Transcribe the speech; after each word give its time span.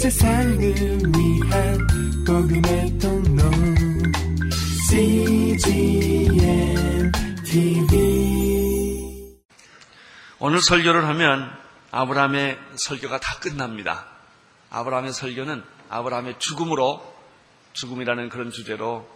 세상을 0.00 0.58
위한 0.58 1.78
복음의 2.26 2.98
통로 2.98 3.42
CGM 4.88 6.32
TV 7.44 9.36
오늘 10.38 10.62
설교를 10.62 11.06
하면 11.08 11.54
아브라함의 11.90 12.58
설교가 12.76 13.20
다 13.20 13.40
끝납니다. 13.40 14.06
아브라함의 14.70 15.12
설교는 15.12 15.62
아브라함의 15.90 16.38
죽음으로 16.38 17.04
죽음이라는 17.74 18.30
그런 18.30 18.50
주제로 18.50 19.06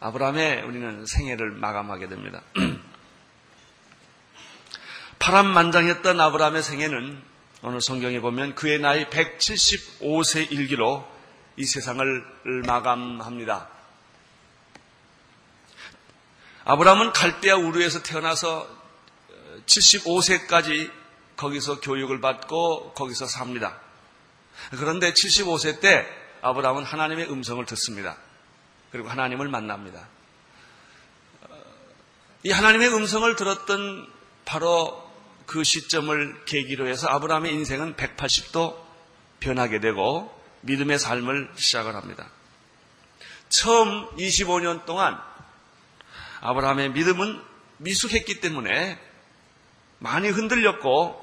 아브라함의 0.00 0.62
우리는 0.62 1.06
생애를 1.06 1.52
마감하게 1.52 2.08
됩니다. 2.08 2.40
파란만장했던 5.20 6.20
아브라함의 6.20 6.64
생애는 6.64 7.33
오늘 7.66 7.80
성경에 7.80 8.20
보면 8.20 8.54
그의 8.54 8.78
나이 8.78 9.06
175세 9.06 10.52
일기로 10.52 11.02
이 11.56 11.64
세상을 11.64 12.62
마감합니다. 12.66 13.70
아브라함은 16.66 17.14
갈대아 17.14 17.56
우르에서 17.56 18.02
태어나서 18.02 18.68
75세까지 19.64 20.92
거기서 21.38 21.80
교육을 21.80 22.20
받고 22.20 22.92
거기서 22.92 23.24
삽니다. 23.24 23.80
그런데 24.72 25.14
75세 25.14 25.80
때 25.80 26.06
아브라함은 26.42 26.84
하나님의 26.84 27.30
음성을 27.30 27.64
듣습니다. 27.64 28.18
그리고 28.92 29.08
하나님을 29.08 29.48
만납니다. 29.48 30.06
이 32.42 32.50
하나님의 32.50 32.92
음성을 32.92 33.34
들었던 33.36 34.06
바로 34.44 35.03
그 35.46 35.62
시점을 35.62 36.44
계기로 36.44 36.88
해서 36.88 37.08
아브라함의 37.08 37.52
인생은 37.52 37.96
180도 37.96 38.76
변하게 39.40 39.80
되고 39.80 40.32
믿음의 40.62 40.98
삶을 40.98 41.50
시작을 41.56 41.94
합니다. 41.94 42.28
처음 43.48 44.08
25년 44.16 44.84
동안 44.86 45.20
아브라함의 46.40 46.92
믿음은 46.92 47.40
미숙했기 47.78 48.40
때문에 48.40 48.98
많이 49.98 50.28
흔들렸고 50.28 51.20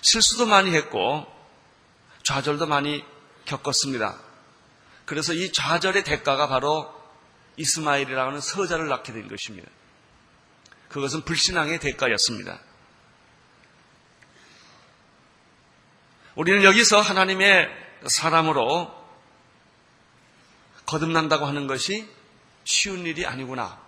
실수도 0.00 0.46
많이 0.46 0.74
했고 0.74 1.26
좌절도 2.22 2.66
많이 2.66 3.04
겪었습니다. 3.44 4.18
그래서 5.04 5.34
이 5.34 5.52
좌절의 5.52 6.04
대가가 6.04 6.48
바로 6.48 6.92
이스마일이라는 7.56 8.40
서자를 8.40 8.88
낳게 8.88 9.12
된 9.12 9.28
것입니다. 9.28 9.68
그것은 10.88 11.22
불신앙의 11.22 11.80
대가였습니다. 11.80 12.58
우리는 16.34 16.64
여기서 16.64 17.00
하나님의 17.00 17.68
사람으로 18.06 18.92
거듭난다고 20.86 21.46
하는 21.46 21.66
것이 21.66 22.08
쉬운 22.64 23.06
일이 23.06 23.24
아니구나. 23.24 23.80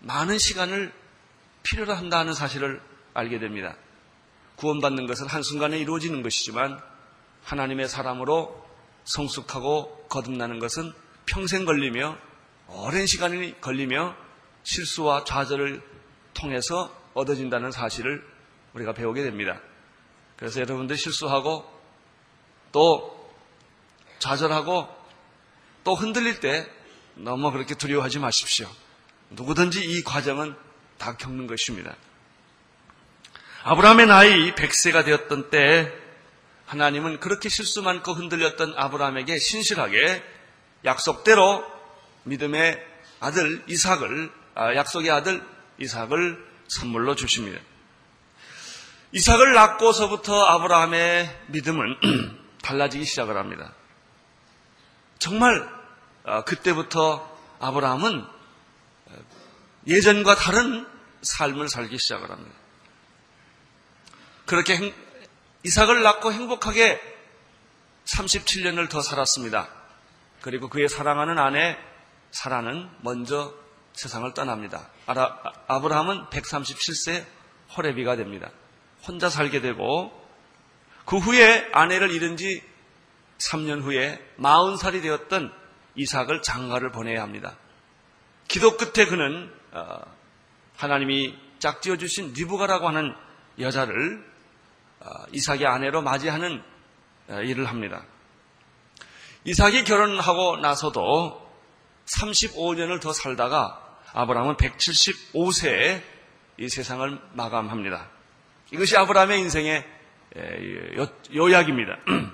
많은 0.00 0.38
시간을 0.38 0.92
필요로 1.62 1.94
한다는 1.94 2.32
사실을 2.32 2.80
알게 3.14 3.38
됩니다. 3.38 3.76
구원받는 4.56 5.06
것은 5.06 5.26
한순간에 5.26 5.78
이루어지는 5.78 6.22
것이지만 6.22 6.80
하나님의 7.44 7.88
사람으로 7.88 8.64
성숙하고 9.04 10.06
거듭나는 10.08 10.60
것은 10.60 10.92
평생 11.26 11.64
걸리며 11.64 12.16
오랜 12.68 13.06
시간이 13.06 13.60
걸리며 13.60 14.14
실수와 14.62 15.24
좌절을 15.24 15.82
통해서 16.34 16.94
얻어진다는 17.14 17.72
사실을 17.72 18.24
우리가 18.74 18.92
배우게 18.92 19.22
됩니다. 19.22 19.60
그래서 20.42 20.58
여러분들 20.58 20.96
실수하고 20.96 21.64
또 22.72 23.32
좌절하고 24.18 24.88
또 25.84 25.94
흔들릴 25.94 26.40
때 26.40 26.68
너무 27.14 27.52
그렇게 27.52 27.76
두려워하지 27.76 28.18
마십시오. 28.18 28.68
누구든지 29.30 29.84
이 29.84 30.02
과정은 30.02 30.56
다 30.98 31.16
겪는 31.16 31.46
것입니다. 31.46 31.94
아브라함의 33.62 34.06
나이 34.08 34.52
100세가 34.56 35.04
되었던 35.04 35.50
때 35.50 35.92
하나님은 36.66 37.20
그렇게 37.20 37.48
실수 37.48 37.80
많고 37.82 38.12
흔들렸던 38.12 38.74
아브라함에게 38.76 39.38
신실하게 39.38 40.24
약속대로 40.84 41.64
믿음의 42.24 42.84
아들 43.20 43.62
이삭을 43.68 44.32
아, 44.56 44.74
약속의 44.74 45.08
아들 45.08 45.40
이삭을 45.78 46.44
선물로 46.66 47.14
주십니다. 47.14 47.60
이삭을 49.12 49.52
낳고서부터 49.52 50.42
아브라함의 50.42 51.44
믿음은 51.48 51.96
달라지기 52.62 53.04
시작을 53.04 53.36
합니다. 53.36 53.74
정말 55.18 55.68
아, 56.24 56.44
그때부터 56.44 57.30
아브라함은 57.60 58.24
예전과 59.86 60.36
다른 60.36 60.86
삶을 61.20 61.68
살기 61.68 61.98
시작을 61.98 62.30
합니다. 62.30 62.56
그렇게 64.46 64.76
행, 64.76 64.94
이삭을 65.64 66.02
낳고 66.02 66.32
행복하게 66.32 67.00
37년을 68.06 68.88
더 68.88 69.02
살았습니다. 69.02 69.68
그리고 70.40 70.68
그의 70.68 70.88
사랑하는 70.88 71.38
아내 71.38 71.76
사라는 72.30 72.88
먼저 73.02 73.54
세상을 73.92 74.32
떠납니다. 74.34 74.88
아라, 75.06 75.38
아브라함은 75.68 76.30
137세 76.30 77.24
호레비가 77.76 78.16
됩니다. 78.16 78.50
혼자 79.06 79.28
살게 79.28 79.60
되고 79.60 80.12
그 81.04 81.18
후에 81.18 81.68
아내를 81.72 82.10
잃은 82.10 82.36
지 82.36 82.62
3년 83.38 83.82
후에 83.82 84.20
40살이 84.38 85.02
되었던 85.02 85.52
이삭을 85.96 86.42
장가를 86.42 86.92
보내야 86.92 87.22
합니다. 87.22 87.56
기도 88.48 88.76
끝에 88.76 89.06
그는 89.06 89.52
어, 89.72 90.00
하나님이 90.76 91.36
짝지어 91.58 91.96
주신 91.96 92.32
리브가라고 92.32 92.88
하는 92.88 93.14
여자를 93.58 94.24
어, 95.00 95.06
이삭의 95.32 95.66
아내로 95.66 96.02
맞이하는 96.02 96.62
어, 97.28 97.40
일을 97.40 97.66
합니다. 97.66 98.04
이삭이 99.44 99.84
결혼하고 99.84 100.58
나서도 100.58 101.50
35년을 102.06 103.00
더 103.00 103.12
살다가 103.12 103.98
아브라함은 104.12 104.56
175세에 104.56 106.02
이 106.58 106.68
세상을 106.68 107.18
마감합니다. 107.32 108.11
이것이 108.72 108.96
아브라함의 108.96 109.38
인생의 109.40 109.86
요약입니다. 111.34 111.98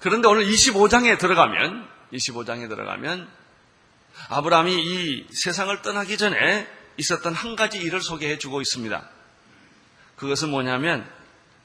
그런데 0.00 0.28
오늘 0.28 0.46
25장에 0.46 1.18
들어가면 1.18 1.88
25장에 2.12 2.68
들어가면 2.68 3.28
아브라함이 4.30 4.74
이 4.74 5.26
세상을 5.30 5.82
떠나기 5.82 6.16
전에 6.16 6.66
있었던 6.96 7.34
한 7.34 7.54
가지 7.54 7.78
일을 7.78 8.00
소개해 8.00 8.38
주고 8.38 8.60
있습니다. 8.60 9.08
그것은 10.16 10.50
뭐냐면 10.50 11.08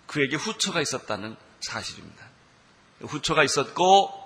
그에게 0.05 0.35
후처가 0.35 0.81
있었다는 0.81 1.35
사실입니다. 1.61 2.25
후처가 3.01 3.43
있었고 3.43 4.21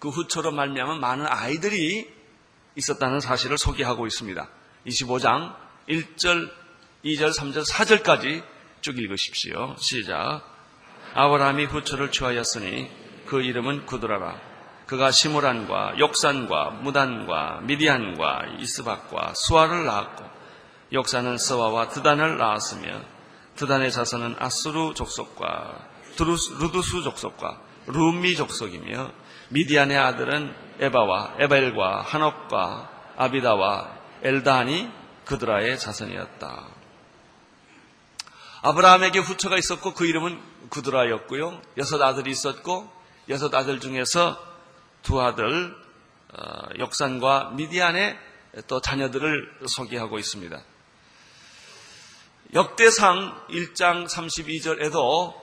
그 0.00 0.08
후처로 0.08 0.50
말미암은 0.50 1.00
많은 1.00 1.26
아이들이 1.26 2.12
있었다는 2.74 3.20
사실을 3.20 3.58
소개하고 3.58 4.06
있습니다. 4.06 4.48
25장 4.86 5.54
1절, 5.88 6.50
2절, 7.04 7.34
3절, 7.34 7.66
4절까지 7.66 8.42
쭉 8.82 8.98
읽으십시오. 8.98 9.74
시작. 9.78 10.42
아브라함이 11.14 11.64
후처를 11.64 12.12
취하였으니 12.12 12.90
그 13.26 13.40
이름은 13.42 13.86
구드라라. 13.86 14.38
그가 14.86 15.10
시므란과 15.10 15.98
욕산과 15.98 16.70
무단과 16.82 17.60
미디안과 17.62 18.56
이스박과 18.58 19.34
수아를 19.34 19.86
낳았고 19.86 20.24
욕산은 20.92 21.38
스와와 21.38 21.88
드단을 21.88 22.36
낳았으며 22.36 23.00
드단의 23.56 23.92
자손은 23.92 24.36
아수르 24.38 24.92
족속과 24.94 25.88
루두스 26.18 27.02
족속과 27.02 27.60
루미 27.86 28.34
족속이며 28.34 29.12
미디안의 29.50 29.96
아들은 29.96 30.54
에바와 30.80 31.36
에벨과 31.38 32.02
한옥과 32.02 32.90
아비다와 33.16 33.98
엘단이 34.22 34.90
그드라의 35.24 35.78
자손이었다. 35.78 36.79
아브라함에게 38.62 39.20
후처가 39.20 39.56
있었고 39.56 39.94
그 39.94 40.06
이름은 40.06 40.40
구드라였고요. 40.68 41.60
여섯 41.78 42.00
아들이 42.02 42.30
있었고 42.30 42.90
여섯 43.28 43.54
아들 43.54 43.80
중에서 43.80 44.38
두 45.02 45.20
아들 45.20 45.74
어, 46.32 46.68
역산과 46.78 47.52
미디안의 47.56 48.18
또 48.66 48.80
자녀들을 48.80 49.58
소개하고 49.66 50.18
있습니다. 50.18 50.60
역대상 52.52 53.46
1장 53.48 54.06
32절에도 54.06 55.34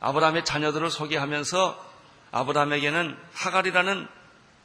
아브라함의 0.00 0.44
자녀들을 0.44 0.90
소개하면서 0.90 1.86
아브라함에게는 2.32 3.16
하갈이라는 3.32 4.08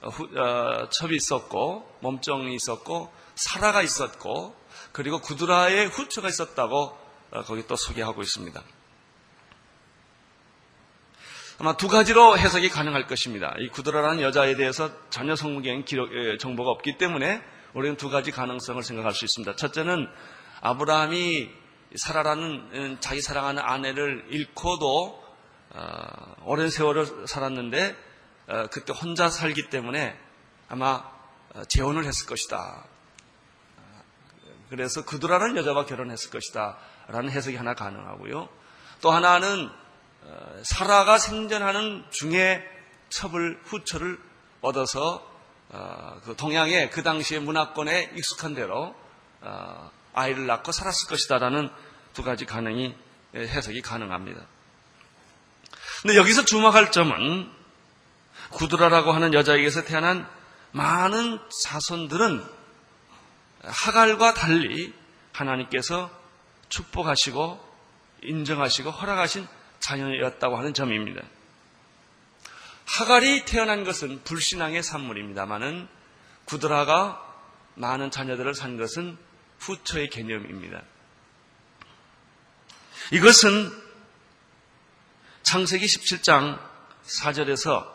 어, 0.01 0.89
첩이 0.89 1.15
있었고 1.15 1.97
몸종이 2.01 2.53
있었고 2.55 3.13
사라가 3.35 3.81
있었고 3.81 4.55
그리고 4.91 5.21
구두라의 5.21 5.87
후처가 5.87 6.27
있었다고 6.27 6.77
어, 6.77 7.02
거기 7.41 7.65
또 7.67 7.75
소개하고 7.75 8.21
있습니다. 8.21 8.61
아마 11.59 11.77
두 11.77 11.87
가지로 11.87 12.37
해석이 12.37 12.69
가능할 12.69 13.07
것입니다. 13.07 13.53
이 13.59 13.69
구드라라는 13.69 14.21
여자에 14.21 14.55
대해서 14.55 14.91
전혀 15.09 15.35
성경에 15.35 15.83
기록, 15.83 16.13
예, 16.13 16.37
정보가 16.37 16.69
없기 16.71 16.97
때문에 16.97 17.41
우리는 17.73 17.95
두 17.95 18.09
가지 18.09 18.31
가능성을 18.31 18.81
생각할 18.83 19.13
수 19.13 19.25
있습니다. 19.25 19.55
첫째는 19.55 20.07
아브라함이 20.61 21.49
사라라는 21.95 22.69
음, 22.73 22.97
자기 22.99 23.21
사랑하는 23.21 23.61
아내를 23.63 24.25
잃고도 24.29 25.23
어, 25.75 26.35
오랜 26.45 26.69
세월을 26.69 27.27
살았는데 27.27 27.95
어, 28.47 28.67
그때 28.71 28.93
혼자 28.93 29.29
살기 29.29 29.69
때문에 29.69 30.17
아마 30.69 31.03
어, 31.53 31.63
재혼을 31.65 32.05
했을 32.05 32.27
것이다. 32.27 32.85
그래서 34.69 35.05
그두라는 35.05 35.55
여자와 35.57 35.85
결혼했을 35.85 36.31
것이다. 36.31 36.77
라는 37.07 37.31
해석이 37.31 37.55
하나 37.55 37.73
가능하고요. 37.73 38.49
또 39.01 39.11
하나는 39.11 39.69
사라가 40.63 41.17
생전하는 41.17 42.05
중에 42.09 42.63
첩을 43.09 43.59
후처를 43.65 44.19
얻어서 44.61 45.29
그 46.23 46.35
동양의 46.37 46.89
그 46.91 47.03
당시의 47.03 47.41
문화권에 47.41 48.13
익숙한 48.15 48.53
대로 48.53 48.95
아이를 50.13 50.45
낳고 50.47 50.71
살았을 50.71 51.09
것이다라는 51.09 51.69
두 52.13 52.23
가지 52.23 52.45
가능이 52.45 52.95
해석이 53.35 53.81
가능합니다. 53.81 54.41
근데 56.01 56.15
여기서 56.15 56.45
주목할 56.45 56.91
점은 56.91 57.51
구드라라고 58.51 59.11
하는 59.11 59.33
여자에게서 59.33 59.83
태어난 59.83 60.29
많은 60.71 61.39
자손들은 61.63 62.45
하갈과 63.63 64.33
달리 64.33 64.93
하나님께서 65.31 66.11
축복하시고 66.73 67.73
인정하시고 68.23 68.89
허락하신 68.89 69.47
자녀였다고 69.79 70.57
하는 70.57 70.73
점입니다. 70.73 71.21
하갈이 72.85 73.45
태어난 73.45 73.83
것은 73.83 74.23
불신앙의 74.23 74.81
산물입니다만은 74.81 75.87
구드라가 76.45 77.21
많은 77.75 78.11
자녀들을 78.11 78.53
산 78.55 78.77
것은 78.77 79.17
후처의 79.59 80.09
개념입니다. 80.09 80.81
이것은 83.11 83.71
창세기 85.43 85.85
17장 85.85 86.59
4절에서 87.05 87.91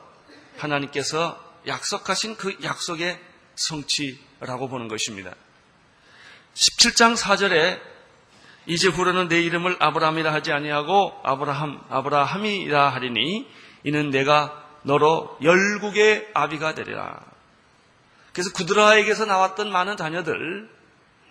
하나님께서 0.56 1.44
약속하신 1.66 2.36
그 2.36 2.56
약속의 2.62 3.20
성취라고 3.56 4.69
보는 4.69 4.88
것입니다. 4.88 5.34
17장 6.54 7.16
4절에 7.16 7.97
이제후로는 8.69 9.29
내 9.29 9.41
이름을 9.41 9.76
아브라함이라 9.81 10.32
하지 10.32 10.53
아니하고 10.53 11.20
아브라함 11.25 11.81
아브라함이라 11.88 12.91
하리니 12.91 13.49
이는 13.85 14.11
내가 14.11 14.62
너로 14.82 15.38
열국의 15.43 16.29
아비가 16.35 16.75
되리라. 16.75 17.19
그래서 18.32 18.53
구드라에게서 18.53 19.25
나왔던 19.25 19.73
많은 19.73 19.97
자녀들 19.97 20.69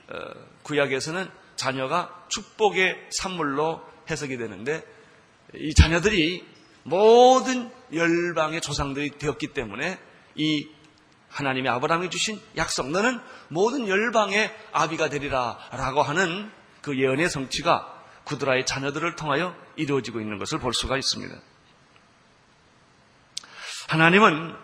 어, 0.10 0.16
구약에서는 0.64 1.30
자녀가 1.56 2.26
축복의 2.28 3.08
산물로 3.12 3.82
해석이 4.10 4.38
되는데 4.38 4.84
이 5.54 5.74
자녀들이 5.76 6.44
모든 6.84 7.70
열방의 7.94 8.62
조상들이 8.62 9.12
되었기 9.12 9.54
때문에 9.54 10.00
이 10.36 10.68
하나님의 11.30 11.72
아브라함이 11.72 12.10
주신 12.10 12.40
약속 12.56 12.90
너는 12.90 13.20
모든 13.50 13.88
열방의 13.88 14.54
아비가 14.72 15.10
되리라 15.10 15.58
라고 15.72 16.02
하는 16.02 16.52
그 16.88 16.98
예언의 16.98 17.30
성취가 17.30 17.96
구드라의 18.24 18.66
자녀들을 18.66 19.18
통하여 19.18 19.54
이루어지고 19.76 20.22
있는 20.22 20.38
것을 20.38 20.58
볼 20.58 20.74
수가 20.74 20.96
있습니다. 20.98 21.36
하나님은 23.90 24.56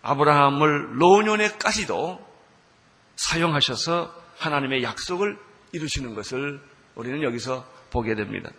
아브라함을 0.00 0.96
노년에까지도 0.98 2.26
사용하셔서 3.16 4.14
하나님의 4.38 4.82
약속을 4.82 5.38
이루시는 5.72 6.14
것을 6.14 6.62
우리는 6.94 7.22
여기서 7.22 7.66
보게 7.90 8.14
됩니다. 8.14 8.50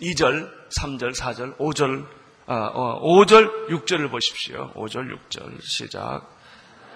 2절, 0.00 0.48
3절, 0.78 1.16
4절, 1.16 1.56
5절, 1.56 2.06
아, 2.46 3.00
5절, 3.00 3.68
6절을 3.68 4.12
보십시오. 4.12 4.72
5절, 4.74 5.18
6절 5.28 5.60
시작. 5.60 6.36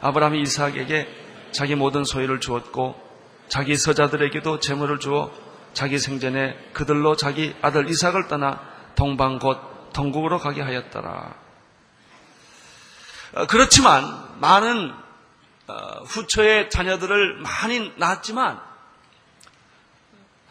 아브라함이 0.01 0.41
이삭에게 0.43 1.09
자기 1.51 1.75
모든 1.75 2.05
소유를 2.05 2.39
주었고 2.39 3.04
자기 3.55 3.77
서자들에게도 3.77 4.59
재물을 4.59 4.99
주어 4.99 5.33
자기 5.75 6.01
생전에 6.01 6.59
그들로 6.73 7.15
자기 7.15 7.55
아들 7.63 7.89
이삭을 7.89 8.27
떠나 8.27 8.61
동방 8.97 9.39
곧 9.39 9.93
동국으로 9.93 10.41
가게 10.41 10.61
하였더라. 10.61 11.37
어, 13.35 13.47
그렇지만 13.47 14.41
많은 14.41 14.93
어, 15.69 15.75
후처의 16.05 16.69
자녀들을 16.69 17.43
많이 17.43 17.93
낳았지만 17.95 18.61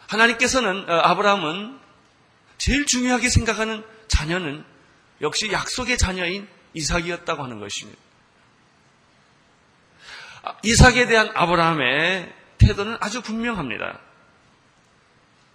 하나님께서는 0.08 0.88
어, 0.88 0.92
아브라함은 0.94 1.78
제일 2.56 2.86
중요하게 2.86 3.28
생각하는 3.28 3.84
자녀는 4.08 4.64
역시 5.20 5.52
약속의 5.52 5.98
자녀인 5.98 6.48
이삭이었다고 6.72 7.44
하는 7.44 7.60
것입니다. 7.60 8.00
아, 10.42 10.54
이삭에 10.62 11.04
대한 11.04 11.30
아브라함의 11.34 12.43
태도는 12.66 12.96
아주 13.00 13.22
분명합니다. 13.22 14.00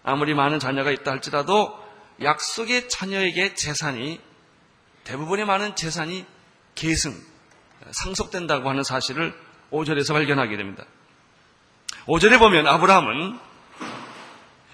아무리 0.03 0.33
많은 0.33 0.59
자녀가 0.59 0.91
있다 0.91 1.11
할지라도 1.11 1.77
약속의 2.21 2.89
자녀에게 2.89 3.53
재산이 3.55 4.19
대부분의 5.03 5.45
많은 5.45 5.75
재산이 5.75 6.25
계승, 6.75 7.15
상속된다고 7.91 8.69
하는 8.69 8.83
사실을 8.83 9.33
5절에서 9.71 10.13
발견하게 10.13 10.57
됩니다. 10.57 10.85
5절에 12.05 12.39
보면 12.39 12.67
아브라함은 12.67 13.39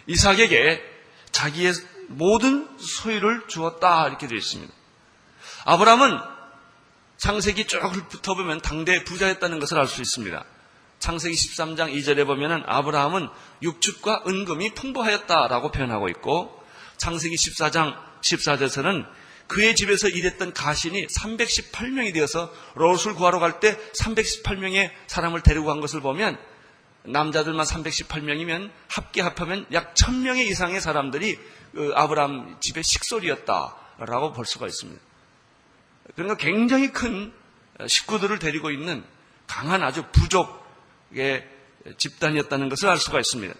이삭에게 0.07 0.83
자기의 1.31 1.73
모든 2.07 2.67
소유를 2.77 3.47
주었다 3.47 4.07
이렇게 4.07 4.27
되어 4.27 4.37
있습니다. 4.37 4.73
아브라함은 5.65 6.19
창세기 7.17 7.65
쭉 7.67 7.81
붙어보면 8.09 8.61
당대 8.61 9.03
부자였다는 9.03 9.59
것을 9.59 9.79
알 9.79 9.87
수 9.87 10.01
있습니다. 10.01 10.43
창세기 11.05 11.35
13장 11.35 11.93
2절에 11.93 12.25
보면 12.25 12.63
아브라함은 12.65 13.29
육축과 13.61 14.23
은금이 14.25 14.73
풍부하였다라고 14.73 15.69
표현하고 15.69 16.09
있고 16.09 16.59
창세기 16.97 17.35
14장 17.35 17.95
14절에서는 18.21 19.05
그의 19.45 19.75
집에서 19.75 20.07
일했던 20.07 20.53
가신이 20.53 21.05
318명이 21.05 22.11
되어서 22.11 22.51
롯을 22.73 23.13
구하러 23.13 23.37
갈 23.37 23.59
때 23.59 23.77
318명의 24.01 24.89
사람을 25.05 25.43
데리고 25.43 25.67
간 25.67 25.79
것을 25.79 26.01
보면 26.01 26.39
남자들만 27.03 27.67
318명이면 27.67 28.71
합계 28.87 29.21
합하면 29.21 29.67
약 29.73 29.93
1000명의 29.93 30.47
이상의 30.47 30.81
사람들이 30.81 31.37
그 31.75 31.91
아브라함 31.93 32.57
집의 32.59 32.83
식솔이었다라고 32.83 34.33
볼 34.33 34.47
수가 34.47 34.65
있습니다. 34.65 34.99
그러니까 36.15 36.37
굉장히 36.37 36.91
큰 36.91 37.31
식구들을 37.85 38.39
데리고 38.39 38.71
있는 38.71 39.03
강한 39.45 39.83
아주 39.83 40.03
부족의 40.11 40.64
집단이었다는 41.97 42.69
것을 42.69 42.89
알 42.89 42.97
수가 42.97 43.19
있습니다. 43.19 43.53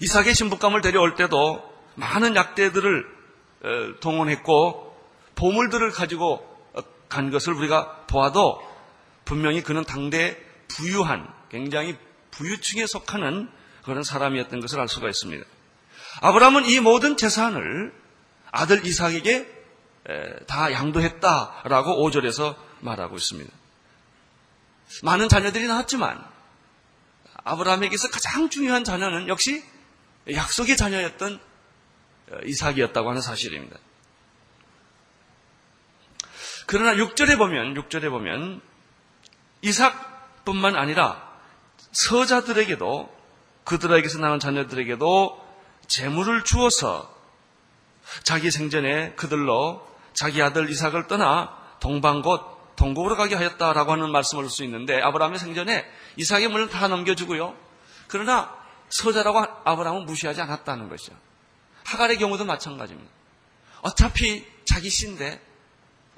이삭의 0.00 0.34
신부감을 0.34 0.80
데려올 0.80 1.14
때도 1.14 1.62
많은 1.94 2.36
약대들을 2.36 3.18
어, 3.60 4.00
동원했고 4.00 4.96
보물들을 5.34 5.90
가지고 5.90 6.46
간 7.08 7.30
것을 7.30 7.54
우리가 7.54 8.04
보아도 8.06 8.62
분명히 9.24 9.62
그는 9.62 9.84
당대 9.84 10.36
부유한 10.68 11.28
굉장히 11.50 11.96
부유층에 12.30 12.86
속하는 12.86 13.50
그런 13.82 14.02
사람이었던 14.02 14.60
것을 14.60 14.80
알 14.80 14.88
수가 14.88 15.08
있습니다. 15.08 15.44
아브라함은 16.20 16.66
이 16.66 16.80
모든 16.80 17.16
재산을 17.16 17.92
아들 18.50 18.84
이삭에게 18.84 19.46
다 20.46 20.72
양도했다라고 20.72 22.08
5절에서 22.08 22.56
말하고 22.80 23.16
있습니다. 23.16 23.50
많은 25.02 25.28
자녀들이 25.28 25.66
나왔지만 25.66 26.24
아브라함에게서 27.44 28.10
가장 28.10 28.50
중요한 28.50 28.84
자녀는 28.84 29.28
역시 29.28 29.62
약속의 30.30 30.76
자녀였던 30.76 31.40
이삭이었다고 32.44 33.08
하는 33.08 33.20
사실입니다. 33.20 33.78
그러나 36.66 36.94
6절에 36.94 37.38
보면 37.38 37.74
6절에 37.74 38.10
보면 38.10 38.60
이삭뿐만 39.62 40.76
아니라 40.76 41.26
서자들에게도 41.92 43.16
그들에게서 43.64 44.18
나온 44.18 44.38
자녀들에게도 44.38 45.46
재물을 45.86 46.44
주어서 46.44 47.14
자기 48.22 48.50
생전에 48.50 49.14
그들로 49.14 49.86
자기 50.12 50.42
아들 50.42 50.68
이삭을 50.70 51.06
떠나 51.06 51.56
동방 51.80 52.22
곧 52.22 52.57
동국으로 52.78 53.16
가게 53.16 53.34
하였다라고 53.34 53.92
하는 53.92 54.10
말씀을 54.10 54.44
할 54.44 54.50
수 54.50 54.64
있는데 54.64 55.02
아브라함의 55.02 55.38
생전에 55.38 55.84
이삭의 56.16 56.48
물을 56.48 56.70
다 56.70 56.88
넘겨주고요. 56.88 57.54
그러나 58.06 58.56
서자라고 58.88 59.44
아브라함은 59.64 60.06
무시하지 60.06 60.40
않았다는 60.40 60.88
것이죠. 60.88 61.12
하갈의 61.84 62.18
경우도 62.18 62.44
마찬가지입니다. 62.44 63.10
어차피 63.82 64.46
자기 64.64 64.88
씨인데 64.90 65.40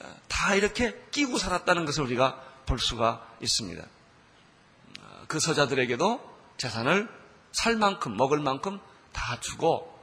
어, 0.01 0.17
다 0.29 0.55
이렇게 0.55 0.95
끼고 1.11 1.39
살았다는 1.39 1.85
것을 1.87 2.05
우리가 2.05 2.41
볼 2.67 2.79
수가 2.79 3.27
있습니다. 3.41 3.83
어, 3.83 5.25
그 5.29 5.41
서자들에게도 5.41 6.21
재산을 6.59 7.09
살 7.53 7.77
만큼 7.77 8.17
먹을 8.17 8.39
만큼 8.39 8.79
다 9.13 9.41
주고 9.41 9.99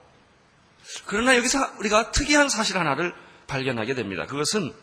그러나 1.06 1.36
여기서 1.38 1.78
우리가 1.80 2.12
특이한 2.12 2.50
사실 2.50 2.78
하나를 2.78 3.14
발견하게 3.48 3.94
됩니다. 3.94 4.26
그것은 4.26 4.74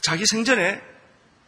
자기 0.00 0.26
생전에 0.26 0.82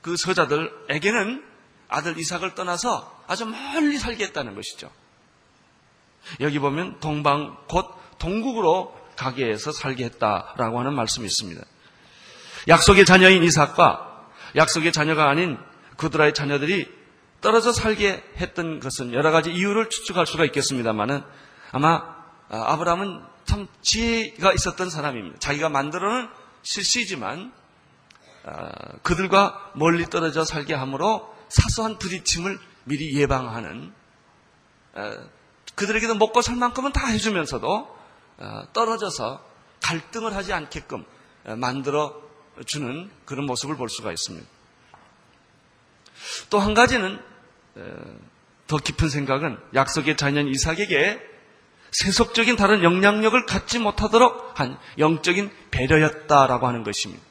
그 0.02 0.16
서자들에게는 0.16 1.44
아들 1.88 2.18
이삭을 2.18 2.54
떠나서 2.54 3.24
아주 3.26 3.46
멀리 3.46 3.98
살게 3.98 4.24
했다는 4.24 4.54
것이죠. 4.54 4.90
여기 6.40 6.58
보면 6.58 7.00
동방 7.00 7.56
곧 7.68 7.86
동국으로 8.18 8.96
가게 9.16 9.46
해서 9.46 9.72
살게 9.72 10.04
했다라고 10.04 10.78
하는 10.80 10.94
말씀이 10.94 11.26
있습니다. 11.26 11.62
약속의 12.68 13.04
자녀인 13.04 13.42
이삭과 13.42 14.30
약속의 14.56 14.92
자녀가 14.92 15.28
아닌 15.28 15.58
그들의 15.96 16.34
자녀들이 16.34 16.90
떨어져 17.40 17.72
살게 17.72 18.22
했던 18.38 18.80
것은 18.80 19.12
여러 19.12 19.30
가지 19.30 19.52
이유를 19.52 19.90
추측할 19.90 20.26
수가 20.26 20.44
있겠습니다만은 20.46 21.22
아마 21.72 22.16
아, 22.48 22.72
아브라함은 22.72 23.22
참 23.44 23.68
지혜가 23.82 24.52
있었던 24.52 24.90
사람입니다. 24.90 25.38
자기가 25.38 25.68
만들어놓은 25.68 26.28
실시지만 26.62 27.52
아, 27.52 27.65
그들과 29.02 29.72
멀리 29.74 30.06
떨어져 30.06 30.44
살게 30.44 30.74
함으로 30.74 31.34
사소한 31.48 31.98
부딪힘을 31.98 32.58
미리 32.84 33.18
예방하는 33.18 33.92
아, 34.94 35.16
그들에게도 35.74 36.14
먹고 36.14 36.40
살 36.42 36.56
만큼은 36.56 36.92
다 36.92 37.06
해주면서도 37.08 37.96
떨어져서 38.72 39.44
갈등을 39.82 40.34
하지 40.34 40.52
않게끔 40.52 41.04
만들어 41.58 42.14
주는 42.64 43.10
그런 43.24 43.44
모습을 43.46 43.76
볼 43.76 43.88
수가 43.90 44.10
있습니다. 44.10 44.46
또 46.48 46.58
한 46.60 46.72
가지는 46.72 47.20
더 48.66 48.78
깊은 48.78 49.10
생각은 49.10 49.58
약속의 49.74 50.16
자녀인 50.16 50.48
이삭에게 50.48 51.20
세속적인 51.90 52.56
다른 52.56 52.82
영향력을 52.82 53.44
갖지 53.44 53.78
못하도록 53.78 54.58
한 54.58 54.78
영적인 54.98 55.50
배려였다라고 55.70 56.66
하는 56.66 56.84
것입니다. 56.84 57.22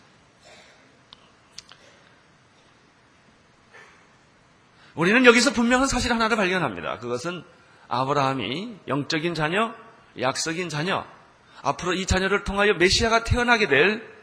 우리는 4.95 5.25
여기서 5.25 5.53
분명한 5.53 5.87
사실 5.87 6.11
하나를 6.11 6.37
발견합니다. 6.37 6.99
그것은 6.99 7.43
아브라함이 7.87 8.79
영적인 8.87 9.35
자녀, 9.35 9.73
약속인 10.19 10.69
자녀, 10.69 11.05
앞으로 11.61 11.93
이 11.93 12.05
자녀를 12.05 12.43
통하여 12.43 12.73
메시아가 12.73 13.23
태어나게 13.23 13.67
될 13.67 14.15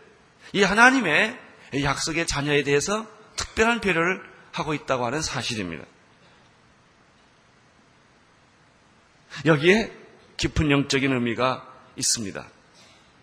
이 0.52 0.62
하나님의 0.62 1.38
약속의 1.82 2.26
자녀에 2.26 2.62
대해서 2.62 3.06
특별한 3.36 3.80
배려를 3.80 4.22
하고 4.52 4.74
있다고 4.74 5.06
하는 5.06 5.22
사실입니다. 5.22 5.84
여기에 9.46 9.92
깊은 10.36 10.70
영적인 10.70 11.10
의미가 11.10 11.66
있습니다. 11.96 12.46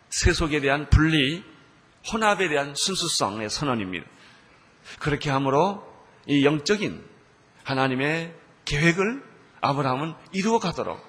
세속에 0.09 0.59
대한 0.59 0.89
분리, 0.89 1.43
혼합에 2.11 2.49
대한 2.49 2.73
순수성의 2.73 3.49
선언입니다. 3.49 4.07
그렇게 4.99 5.29
함으로 5.29 5.87
이 6.25 6.43
영적인 6.43 7.03
하나님의 7.69 8.33
계획을 8.65 9.23
아브라함은 9.61 10.15
이루어 10.31 10.57
가도록 10.57 10.99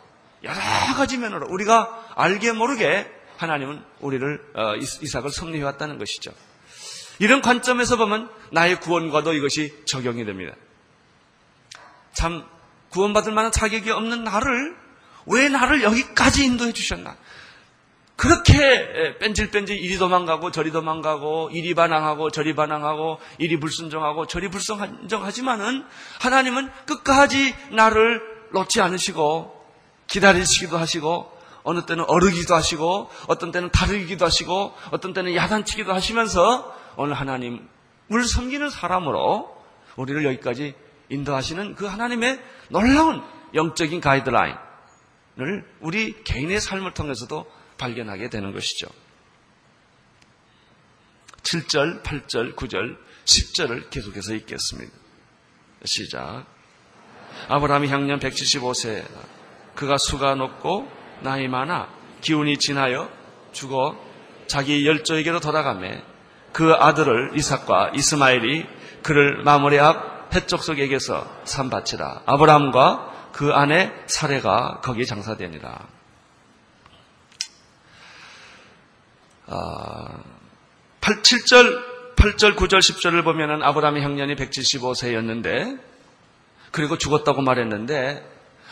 여러 0.42 0.54
가지 0.94 1.16
면으로 1.16 1.46
우리가 1.48 2.12
알게 2.16 2.52
모르게 2.52 3.10
하나님은 3.38 3.82
우리를 4.00 4.52
어, 4.54 4.76
이삭을 4.76 5.30
섭리해 5.30 5.64
왔다는 5.64 5.98
것이죠. 5.98 6.32
이런 7.18 7.40
관점에서 7.40 7.96
보면 7.96 8.30
나의 8.52 8.78
구원과도 8.80 9.32
이것이 9.32 9.74
적용이 9.86 10.26
됩니다. 10.26 10.54
참 12.12 12.44
구원받을 12.90 13.32
만한 13.32 13.52
자격이 13.52 13.90
없는 13.90 14.24
나를 14.24 14.76
왜 15.26 15.48
나를 15.48 15.82
여기까지 15.82 16.44
인도해 16.44 16.72
주셨나? 16.72 17.16
그렇게 18.20 19.16
뺀질뺀질 19.18 19.78
이리 19.78 19.96
도망가고 19.96 20.50
저리 20.50 20.70
도망가고 20.72 21.48
이리 21.54 21.72
반항하고 21.72 22.30
저리 22.30 22.54
반항하고 22.54 23.18
이리 23.38 23.58
불순종하고 23.58 24.26
저리 24.26 24.50
불순종하지만은 24.50 25.86
하나님은 26.20 26.70
끝까지 26.84 27.54
나를 27.70 28.20
놓지 28.52 28.82
않으시고 28.82 29.58
기다리시기도 30.06 30.76
하시고 30.76 31.32
어느 31.62 31.86
때는 31.86 32.04
어르기도 32.08 32.54
하시고 32.54 33.08
어떤 33.26 33.52
때는 33.52 33.70
다르기도 33.70 34.26
하시고 34.26 34.74
어떤 34.90 35.14
때는 35.14 35.34
야단치기도 35.34 35.94
하시면서 35.94 36.76
오늘 36.96 37.14
하나님을 37.14 37.62
섬기는 38.28 38.68
사람으로 38.68 39.48
우리를 39.96 40.26
여기까지 40.26 40.74
인도하시는 41.08 41.74
그 41.74 41.86
하나님의 41.86 42.38
놀라운 42.68 43.22
영적인 43.54 44.02
가이드라인 44.02 44.56
을 45.38 45.64
우리 45.80 46.22
개인의 46.22 46.60
삶을 46.60 46.92
통해서도 46.92 47.46
발견하게 47.80 48.28
되는 48.28 48.52
것이죠. 48.52 48.88
7절, 51.42 52.02
8절, 52.02 52.54
9절, 52.54 52.96
10절을 53.24 53.90
계속해서 53.90 54.34
읽겠습니다. 54.34 54.92
시작. 55.84 56.44
아브라함이 57.48 57.88
향년 57.88 58.20
175세, 58.20 59.04
그가 59.74 59.96
수가 59.96 60.34
높고 60.34 60.90
나이 61.22 61.48
많아 61.48 61.88
기운이 62.20 62.58
지나여 62.58 63.10
죽어 63.52 63.96
자기 64.46 64.86
열조에게로 64.86 65.40
돌아가매 65.40 66.02
그 66.52 66.72
아들을 66.72 67.32
이삭과 67.36 67.92
이스마엘이 67.94 68.66
그를 69.02 69.42
마무리 69.42 69.78
앞 69.78 70.34
해족속에게서 70.34 71.42
산바치라. 71.44 72.22
아브라함과 72.26 73.30
그 73.32 73.52
안에 73.52 73.92
사례가 74.06 74.80
거기에 74.82 75.04
장사되니라. 75.04 75.99
8, 81.00 81.22
7절, 81.22 82.14
8절, 82.16 82.56
9절, 82.56 82.78
10절을 82.78 83.24
보면은 83.24 83.62
아브라함의 83.62 84.02
형년이 84.02 84.36
175세였는데, 84.36 85.80
그리고 86.70 86.96
죽었다고 86.98 87.42
말했는데, 87.42 88.24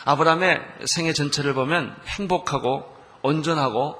아브라함의 0.05 0.61
생애 0.85 1.13
전체를 1.13 1.53
보면 1.53 1.95
행복하고 2.07 2.85
온전하고 3.21 3.97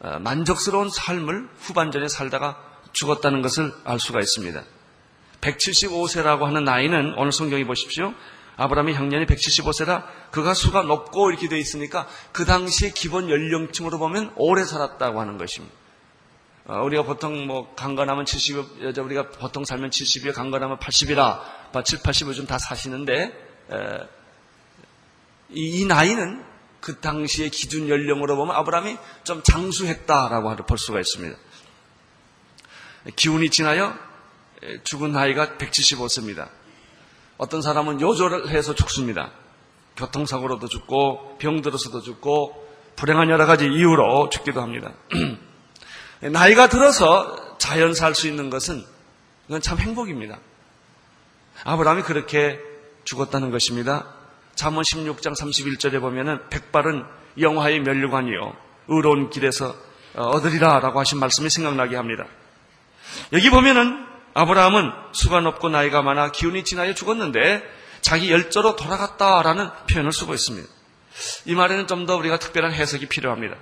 어, 0.00 0.18
만족스러운 0.18 0.90
삶을 0.90 1.48
후반전에 1.58 2.08
살다가 2.08 2.60
죽었다는 2.92 3.40
것을 3.40 3.72
알 3.84 3.98
수가 3.98 4.20
있습니다. 4.20 4.62
175세라고 5.40 6.42
하는 6.42 6.64
나이는 6.64 7.14
오늘 7.16 7.32
성경에 7.32 7.64
보십시오. 7.64 8.12
아브라함의 8.56 8.94
향년이 8.94 9.26
175세라 9.26 10.04
그가 10.30 10.54
수가 10.54 10.82
높고 10.82 11.30
이렇게 11.30 11.48
되어 11.48 11.58
있으니까 11.58 12.06
그 12.32 12.44
당시의 12.44 12.92
기본 12.92 13.30
연령층으로 13.30 13.98
보면 13.98 14.32
오래 14.36 14.64
살았다고 14.64 15.20
하는 15.20 15.38
것입니다. 15.38 15.81
어, 16.64 16.82
우리가 16.84 17.02
보통 17.02 17.46
뭐 17.46 17.74
강건하면 17.74 18.24
70, 18.24 18.82
여자 18.82 19.02
우리가 19.02 19.30
보통 19.30 19.64
살면 19.64 19.90
70이요, 19.90 20.32
강건하면 20.32 20.78
80이라, 20.78 21.84
7, 21.84 21.98
80을 22.00 22.34
좀다 22.36 22.58
사시는데 22.58 23.24
에, 23.24 24.08
이, 25.50 25.80
이, 25.80 25.84
나이는 25.86 26.44
그 26.80 27.00
당시의 27.00 27.50
기준 27.50 27.88
연령으로 27.88 28.36
보면 28.36 28.54
아브라함이 28.56 28.96
좀 29.24 29.42
장수했다라고 29.42 30.56
볼 30.64 30.78
수가 30.78 31.00
있습니다. 31.00 31.36
기운이 33.16 33.50
지나요 33.50 33.94
죽은 34.84 35.12
나이가 35.12 35.56
175세입니다. 35.58 36.48
어떤 37.36 37.60
사람은 37.60 38.00
요조를 38.00 38.48
해서 38.50 38.74
죽습니다. 38.74 39.32
교통사고로도 39.96 40.68
죽고 40.68 41.38
병들어서도 41.38 42.02
죽고 42.02 42.68
불행한 42.96 43.30
여러 43.30 43.46
가지 43.46 43.66
이유로 43.66 44.30
죽기도 44.30 44.62
합니다. 44.62 44.92
나이가 46.30 46.68
들어서 46.68 47.56
자연 47.58 47.94
살 47.94 48.14
수 48.14 48.28
있는 48.28 48.50
것은 48.50 48.84
이건 49.48 49.60
참 49.60 49.78
행복입니다. 49.78 50.38
아브라함이 51.64 52.02
그렇게 52.02 52.60
죽었다는 53.04 53.50
것입니다. 53.50 54.06
잠언 54.54 54.82
16장 54.82 55.36
31절에 55.36 56.00
보면은 56.00 56.40
백발은 56.50 57.04
영화의 57.40 57.80
멸류관이요 57.80 58.54
의로운 58.88 59.30
길에서 59.30 59.74
얻으리라 60.14 60.80
라고 60.80 61.00
하신 61.00 61.18
말씀이 61.18 61.48
생각나게 61.50 61.96
합니다. 61.96 62.24
여기 63.32 63.50
보면은 63.50 64.06
아브라함은 64.34 64.90
수가 65.12 65.40
높고 65.40 65.68
나이가 65.68 66.02
많아 66.02 66.30
기운이 66.32 66.64
지나여 66.64 66.94
죽었는데 66.94 67.62
자기 68.00 68.30
열조로 68.30 68.76
돌아갔다라는 68.76 69.70
표현을 69.90 70.12
쓰고 70.12 70.34
있습니다. 70.34 70.68
이 71.46 71.54
말에는 71.54 71.86
좀 71.86 72.06
더 72.06 72.16
우리가 72.16 72.38
특별한 72.38 72.72
해석이 72.72 73.06
필요합니다. 73.06 73.56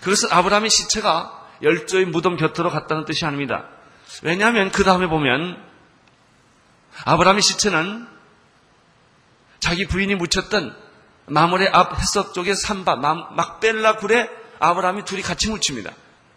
그것은 0.00 0.30
아브라함의 0.32 0.70
시체가 0.70 1.46
열조의 1.62 2.06
무덤 2.06 2.36
곁으로 2.36 2.70
갔다는 2.70 3.04
뜻이 3.04 3.24
아닙니다. 3.24 3.66
왜냐하면 4.22 4.70
그 4.70 4.84
다음에 4.84 5.06
보면 5.06 5.62
아브라함의 7.04 7.42
시체는 7.42 8.06
자기 9.60 9.86
부인이 9.86 10.14
묻혔던 10.14 10.74
마물의 11.26 11.68
앞 11.68 11.98
해석 12.00 12.32
쪽의 12.32 12.54
산바 12.54 12.96
막벨라 12.96 13.96
굴에 13.96 14.30
아브라함이 14.60 15.04
둘이 15.04 15.22
같이 15.22 15.48
묻힙니다. 15.50 15.92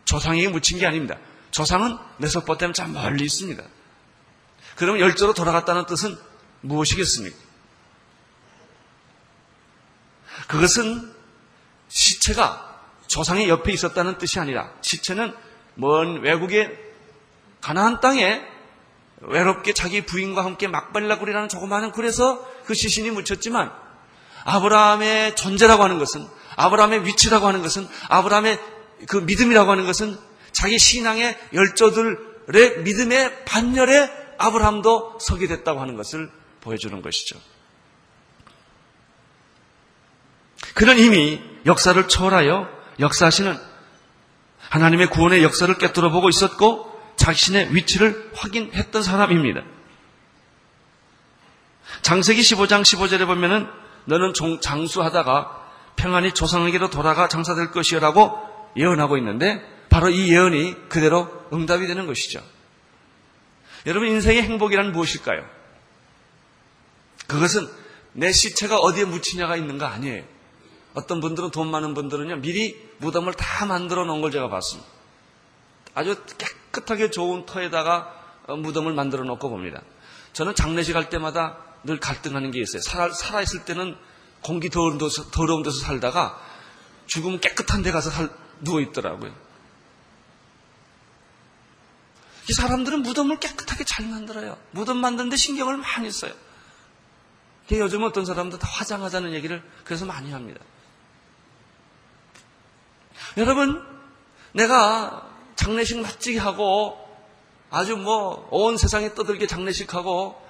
조상에게 0.06 0.50
묻힌 0.50 0.80
게 0.80 0.86
아닙니다. 0.86 1.18
조상은 1.51 1.98
메소포타미아 2.18 2.74
참 2.74 2.94
멀리 2.94 3.25
있습니다. 3.25 3.63
그러면 4.75 5.01
열조로 5.01 5.34
돌아갔다는 5.34 5.86
뜻은 5.86 6.18
무엇이겠습니까? 6.62 7.38
그것은 10.48 11.13
시체가 11.89 12.70
조상의 13.12 13.50
옆에 13.50 13.74
있었다는 13.74 14.18
뜻이 14.18 14.39
아니라 14.39 14.72
시체는 14.82 15.36
먼 15.75 16.22
외국의 16.22 16.77
가나안 17.60 18.00
땅에 18.00 18.41
외롭게 19.20 19.74
자기 19.74 20.06
부인과 20.06 20.46
함께 20.46 20.68
막발라굴이라는 20.68 21.50
조그마한 21.50 21.91
굴에서 21.91 22.41
그 22.65 22.74
시신이 22.74 23.12
묻혔지만 23.12 23.72
아브라함의 24.46 25.36
존재라고 25.36 25.84
하는 25.84 26.00
것은 26.00 26.25
아브라함의 26.56 27.06
위치라고 27.06 27.46
하는 27.48 27.62
것은 27.62 27.86
아브라함의 28.08 28.60
그 29.08 29.18
믿음이라고 29.18 29.70
하는 29.70 29.86
것은 29.86 30.18
자기 30.53 30.80
신앙의 30.80 31.38
열조들의 31.53 32.80
믿음의 32.84 33.46
반열에 33.46 34.10
아브라함도 34.38 35.20
서게 35.20 35.48
됐다고 35.48 35.82
하는 35.82 35.98
것을 35.98 36.32
보여주는 36.62 37.01
것이죠. 37.01 37.39
그는 40.74 40.98
이미 40.98 41.41
역사를 41.65 42.08
초월하여 42.08 42.80
역사하시는 43.01 43.58
하나님의 44.70 45.08
구원의 45.08 45.43
역사를 45.43 45.75
깨뜨려 45.77 46.12
보고 46.12 46.29
있었고 46.29 46.89
자신의 47.17 47.75
위치를 47.75 48.31
확인했던 48.36 49.03
사람입니다. 49.03 49.63
장세기 52.01 52.41
15장 52.41 52.84
15절에 52.84 53.25
보면은 53.25 53.67
너는 54.05 54.34
장수하다가 54.62 55.62
평안히 55.96 56.34
조상에게로 56.34 56.89
돌아가 56.89 57.27
장사될 57.27 57.72
것이라고 57.72 58.72
예언하고 58.77 59.17
있는데 59.17 59.62
바로 59.89 60.10
이 60.10 60.31
예언이 60.31 60.88
그대로 60.88 61.29
응답이 61.51 61.86
되는 61.86 62.08
것이죠. 62.08 62.41
여러분 63.86 64.08
인생의 64.10 64.41
행복이란 64.43 64.93
무엇일까요? 64.93 65.46
그것은 67.27 67.67
내 68.13 68.31
시체가 68.31 68.77
어디에 68.77 69.05
묻히냐가 69.05 69.55
있는 69.58 69.77
거 69.77 69.86
아니에요. 69.86 70.24
어떤 70.93 71.21
분들은 71.21 71.51
돈 71.51 71.71
많은 71.71 71.93
분들은요 71.93 72.38
미리 72.38 72.89
무덤을 72.98 73.33
다 73.33 73.65
만들어 73.65 74.05
놓은 74.05 74.21
걸 74.21 74.31
제가 74.31 74.50
봤습니다. 74.50 74.89
아주 75.93 76.15
깨끗하게 76.38 77.12
좋은 77.12 77.45
터에다가 77.45 78.21
어, 78.48 78.55
무덤을 78.55 78.93
만들어 78.93 79.24
놓고 79.24 79.50
봅니다. 79.50 79.81
저는 80.33 80.55
장례식 80.55 80.95
할 80.95 81.10
때마다 81.10 81.57
늘 81.83 82.00
갈등하는 82.00 82.51
게 82.51 82.62
있어요. 82.62 82.81
살아, 82.81 83.12
살아있을 83.12 83.65
때는 83.65 83.95
공기 84.41 84.69
더러운 84.69 84.98
데서, 84.98 85.29
더러운 85.31 85.63
데서 85.63 85.79
살다가 85.79 86.39
죽으면 87.07 87.39
깨끗한 87.39 87.83
데 87.83 87.91
가서 87.91 88.10
살, 88.10 88.29
누워있더라고요. 88.62 89.33
이 92.50 92.53
사람들은 92.53 93.03
무덤을 93.03 93.39
깨끗하게 93.39 93.83
잘 93.83 94.07
만들어요. 94.07 94.57
무덤 94.71 94.98
만드는데 94.98 95.36
신경을 95.36 95.77
많이 95.77 96.12
써요. 96.12 96.33
요즘 97.71 98.03
어떤 98.03 98.25
사람들 98.25 98.60
다 98.60 98.67
화장하자는 98.67 99.33
얘기를 99.33 99.63
그래서 99.86 100.05
많이 100.05 100.31
합니다. 100.31 100.60
여러분, 103.38 103.81
내가 104.53 105.29
장례식 105.55 106.01
멋지게 106.01 106.39
하고 106.39 106.97
아주 107.69 107.95
뭐 107.95 108.47
온 108.51 108.77
세상에 108.77 109.13
떠들게 109.13 109.47
장례식하고 109.47 110.41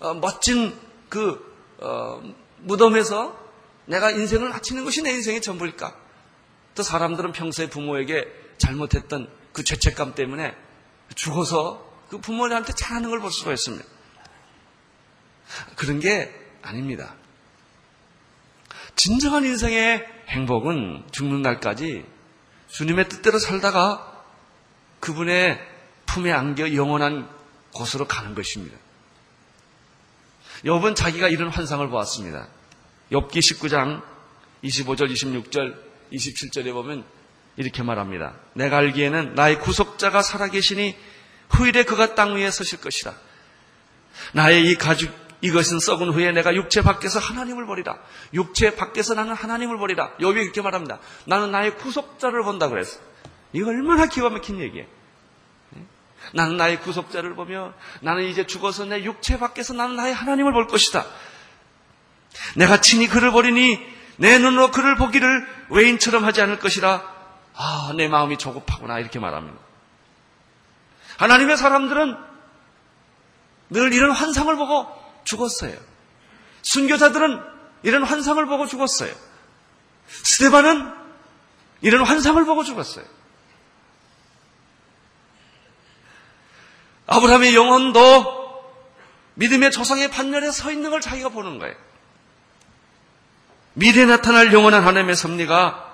어, 0.00 0.14
멋진 0.14 0.78
그 1.08 1.40
어, 1.78 2.20
무덤에서 2.58 3.38
내가 3.86 4.10
인생을 4.10 4.50
마치는 4.50 4.84
것이 4.84 5.02
내 5.02 5.10
인생의 5.12 5.40
전부일까? 5.40 5.96
또 6.74 6.82
사람들은 6.82 7.32
평소에 7.32 7.68
부모에게 7.70 8.28
잘못했던 8.58 9.30
그 9.52 9.64
죄책감 9.64 10.14
때문에 10.14 10.54
죽어서 11.14 11.84
그 12.08 12.18
부모님한테 12.20 12.72
잘하는 12.74 13.10
걸 13.10 13.20
볼 13.20 13.30
수가 13.32 13.52
있습니다. 13.52 13.84
그런 15.76 15.98
게 16.00 16.32
아닙니다. 16.62 17.14
진정한 19.02 19.46
인생의 19.46 20.06
행복은 20.28 21.04
죽는 21.10 21.40
날까지 21.40 22.04
주님의 22.68 23.08
뜻대로 23.08 23.38
살다가 23.38 24.22
그분의 25.00 25.58
품에 26.04 26.30
안겨 26.30 26.74
영원한 26.74 27.26
곳으로 27.72 28.06
가는 28.06 28.34
것입니다. 28.34 28.76
욥은 30.66 30.96
자기가 30.96 31.28
이런 31.28 31.48
환상을 31.48 31.88
보았습니다. 31.88 32.48
욥기 33.10 33.38
19장 33.38 34.02
25절, 34.64 35.10
26절, 35.10 35.78
27절에 36.12 36.70
보면 36.74 37.02
이렇게 37.56 37.82
말합니다. 37.82 38.34
내가 38.52 38.76
알기에는 38.76 39.34
나의 39.34 39.60
구속자가 39.60 40.20
살아계시니 40.20 40.94
후일에 41.48 41.84
그가 41.84 42.14
땅 42.14 42.34
위에 42.34 42.50
서실 42.50 42.82
것이다. 42.82 43.14
나의 44.34 44.66
이 44.66 44.74
가죽 44.74 45.10
이것은 45.42 45.78
썩은 45.78 46.10
후에 46.10 46.32
내가 46.32 46.54
육체 46.54 46.82
밖에서 46.82 47.18
하나님을 47.18 47.66
보리라. 47.66 47.96
육체 48.34 48.74
밖에서 48.76 49.14
나는 49.14 49.34
하나님을 49.34 49.78
보리라. 49.78 50.12
욥이 50.18 50.42
이렇게 50.42 50.60
말합니다. 50.60 50.98
나는 51.24 51.50
나의 51.50 51.76
구속자를 51.76 52.42
본다 52.42 52.68
그랬어. 52.68 53.00
이거 53.52 53.70
얼마나 53.70 54.06
기가 54.06 54.28
막힌 54.28 54.60
얘기예요. 54.60 54.86
네? 55.70 55.82
나는 56.34 56.56
나의 56.56 56.80
구속자를 56.80 57.34
보며 57.34 57.72
나는 58.00 58.24
이제 58.24 58.46
죽어서 58.46 58.84
내 58.84 59.02
육체 59.02 59.38
밖에서 59.38 59.72
나는 59.72 59.96
나의 59.96 60.12
하나님을 60.12 60.52
볼 60.52 60.66
것이다. 60.66 61.06
내가 62.56 62.80
친히 62.80 63.08
그를 63.08 63.32
보리니 63.32 63.80
내 64.16 64.38
눈으로 64.38 64.70
그를 64.70 64.96
보기를 64.96 65.46
외인처럼 65.70 66.24
하지 66.24 66.42
않을 66.42 66.58
것이라. 66.58 67.02
아, 67.54 67.92
내 67.96 68.08
마음이 68.08 68.36
조급하구나. 68.36 68.98
이렇게 68.98 69.18
말합니다. 69.18 69.58
하나님의 71.16 71.56
사람들은 71.56 72.16
늘 73.70 73.92
이런 73.92 74.10
환상을 74.10 74.54
보고 74.56 74.99
죽었어요. 75.30 75.76
순교자들은 76.62 77.40
이런 77.82 78.02
환상을 78.02 78.44
보고 78.46 78.66
죽었어요. 78.66 79.14
스테반은 80.08 80.92
이런 81.82 82.04
환상을 82.04 82.44
보고 82.44 82.64
죽었어요. 82.64 83.04
아브라함의 87.06 87.54
영혼도 87.54 88.40
믿음의 89.34 89.70
조상의 89.70 90.10
반열에 90.10 90.50
서 90.50 90.70
있는 90.70 90.90
걸 90.90 91.00
자기가 91.00 91.30
보는 91.30 91.58
거예요. 91.58 91.74
미래에 93.74 94.04
나타날 94.04 94.52
영원한 94.52 94.84
하나님의 94.84 95.16
섭리가 95.16 95.86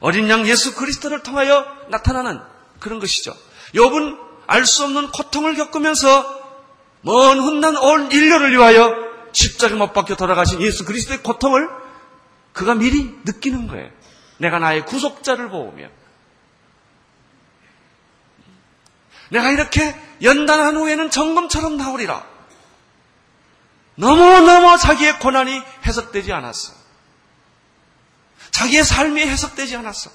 어린 0.00 0.28
양 0.28 0.46
예수 0.46 0.74
그리스도를 0.74 1.22
통하여 1.22 1.66
나타나는 1.88 2.40
그런 2.80 3.00
것이죠. 3.00 3.34
욥은 3.74 4.22
알 4.46 4.66
수 4.66 4.84
없는 4.84 5.10
고통을 5.10 5.54
겪으면서 5.56 6.43
먼 7.04 7.38
훗난 7.38 7.76
온 7.76 8.10
인류를 8.10 8.52
위하여 8.52 8.94
십자가 9.32 9.74
못 9.76 9.92
박혀 9.92 10.16
돌아가신 10.16 10.62
예수 10.62 10.84
그리스도의 10.84 11.22
고통을 11.22 11.68
그가 12.54 12.74
미리 12.74 13.14
느끼는 13.24 13.68
거예요. 13.68 13.90
내가 14.38 14.58
나의 14.58 14.86
구속자를 14.86 15.50
보며 15.50 15.88
내가 19.28 19.50
이렇게 19.50 19.94
연단한 20.22 20.76
후에는 20.76 21.10
정금처럼 21.10 21.76
나오리라. 21.76 22.24
너무너무 23.96 24.78
자기의 24.78 25.18
고난이 25.18 25.62
해석되지 25.86 26.32
않았어. 26.32 26.72
자기의 28.50 28.82
삶이 28.82 29.20
해석되지 29.20 29.76
않았어. 29.76 30.10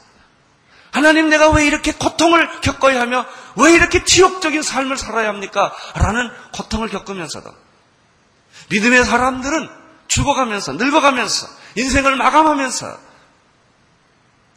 하나님 0.92 1.30
내가 1.30 1.52
왜 1.52 1.66
이렇게 1.66 1.92
고통을 1.94 2.62
겪어야 2.62 3.02
하며 3.02 3.26
왜 3.56 3.74
이렇게 3.74 4.04
지옥적인 4.04 4.62
삶을 4.62 4.98
살아야 4.98 5.30
합니까? 5.30 5.74
라는 5.96 6.30
고통을 6.54 6.90
겪으면서도 6.90 7.50
믿음의 8.70 9.06
사람들은 9.06 9.70
죽어가면서 10.08 10.74
늙어가면서 10.74 11.48
인생을 11.76 12.16
마감하면서 12.16 13.00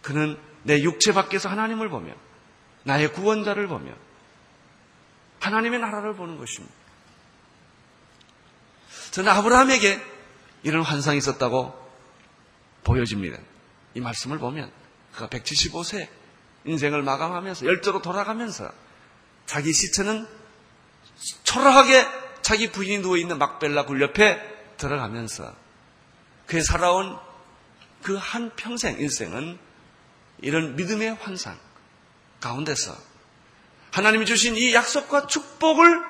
그는 0.01 0.39
내 0.63 0.83
육체 0.83 1.13
밖에서 1.13 1.49
하나님을 1.49 1.89
보며 1.89 2.15
나의 2.85 3.13
구원자를 3.13 3.69
보며 3.69 3.93
하나님의 5.41 5.81
나라를 5.81 6.15
보는 6.15 6.39
것입니다. 6.39 6.75
저는 9.11 9.31
아브라함에게 9.31 10.01
이런 10.63 10.83
환상이 10.83 11.19
있었다고 11.19 11.79
보여집니다. 12.85 13.39
이 13.95 14.01
말씀을 14.01 14.39
보면 14.39 14.73
그가 15.13 15.29
175세 15.29 16.09
인생을 16.65 17.03
마감하면서 17.03 17.67
열조로 17.67 18.03
돌아가면서 18.03 18.71
자기 19.47 19.73
시체는 19.73 20.27
초라하게 21.45 22.07
자기 22.43 22.71
부인이 22.71 23.03
누워 23.03 23.17
있는 23.17 23.39
막벨라 23.39 23.87
굴 23.87 24.01
옆에 24.03 24.41
들어가면서 24.77 25.55
그의 26.47 26.63
살아온 26.63 27.19
그 28.03 28.17
한 28.17 28.51
평생 28.57 28.99
인생은 28.99 29.59
이런 30.41 30.75
믿음의 30.77 31.15
환상 31.21 31.57
가운데서 32.41 32.97
하나님이 33.93 34.27
주신 34.27 34.57
이 34.57 34.75
약속과 34.75 35.29
축복을 35.29 36.03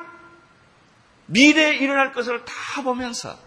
미래에 1.27 1.77
일어날 1.77 2.13
것을 2.13 2.45
다 2.45 2.83
보면서 2.83 3.39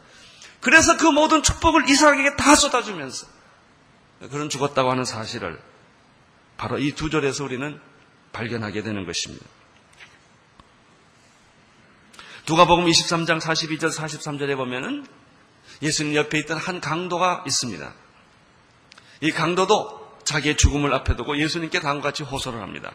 그래서 0.62 0.98
그 0.98 1.06
모든 1.06 1.42
축복을 1.42 1.90
이삭에게 1.90 2.36
다 2.36 2.56
쏟아주면서 2.56 3.28
그런 4.32 4.50
죽었다고 4.50 4.92
하는 4.92 5.06
사실을 5.06 5.60
바로 6.58 6.78
이 6.80 6.92
두 6.94 7.10
절에서 7.10 7.44
우리는 7.44 7.80
발견하게 8.32 8.84
되는 8.84 9.06
것입니다. 9.06 9.46
누가복음 12.48 12.86
23장 12.86 13.40
42절 13.42 13.92
43절에 13.92 14.56
보면은 14.56 15.06
예수님 15.82 16.16
옆에 16.16 16.40
있던 16.40 16.58
한 16.58 16.80
강도가 16.80 17.44
있습니다. 17.48 17.94
이 19.22 19.32
강도도 19.32 20.18
자기의 20.24 20.58
죽음을 20.58 20.94
앞에 20.94 21.16
두고 21.16 21.38
예수님께 21.38 21.80
다음과 21.80 22.10
같이 22.10 22.24
호소를 22.24 22.62
합니다. 22.62 22.94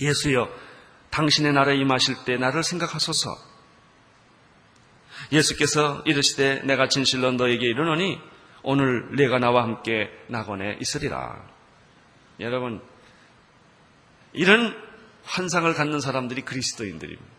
예수여, 0.00 0.48
당신의 1.10 1.52
나라에 1.52 1.76
임하실 1.76 2.24
때 2.24 2.36
나를 2.36 2.62
생각하소서. 2.62 3.36
예수께서 5.32 6.02
이르시되 6.06 6.62
내가 6.64 6.88
진실로 6.88 7.32
너에게 7.32 7.66
이르노니 7.66 8.20
오늘 8.62 9.14
내가 9.16 9.38
나와 9.38 9.62
함께 9.62 10.10
낙원에 10.28 10.78
있으리라. 10.80 11.55
여러분, 12.40 12.82
이런 14.32 14.76
환상을 15.24 15.72
갖는 15.74 16.00
사람들이 16.00 16.42
그리스도인들입니다. 16.42 17.36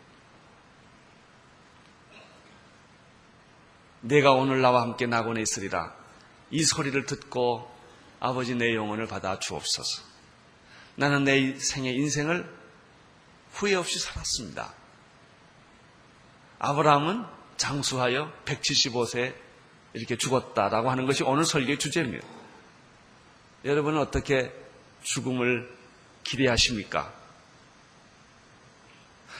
내가 4.02 4.32
오늘 4.32 4.62
나와 4.62 4.82
함께 4.82 5.06
낙원에 5.06 5.42
있으리라. 5.42 5.94
이 6.50 6.64
소리를 6.64 7.06
듣고 7.06 7.70
아버지 8.20 8.56
내 8.56 8.74
영혼을 8.74 9.08
받아 9.08 9.38
주옵소서. 9.40 10.04
나는 10.96 11.24
내 11.24 11.56
생의 11.58 11.96
인생을 11.96 12.50
후회 13.52 13.76
없이 13.76 14.00
살았습니다. 14.00 14.74
아브라함은 16.60 17.26
장수하여 17.58 18.32
175세 18.46 19.36
이렇게 19.94 20.18
죽었다라고 20.18 20.90
하는 20.90 21.06
것이 21.06 21.24
오늘 21.24 21.46
설교의 21.46 21.78
주제입니다. 21.80 22.26
여러분은 23.66 24.00
어떻게 24.00 24.52
죽음을 25.08 25.74
기대하십니까? 26.26 27.14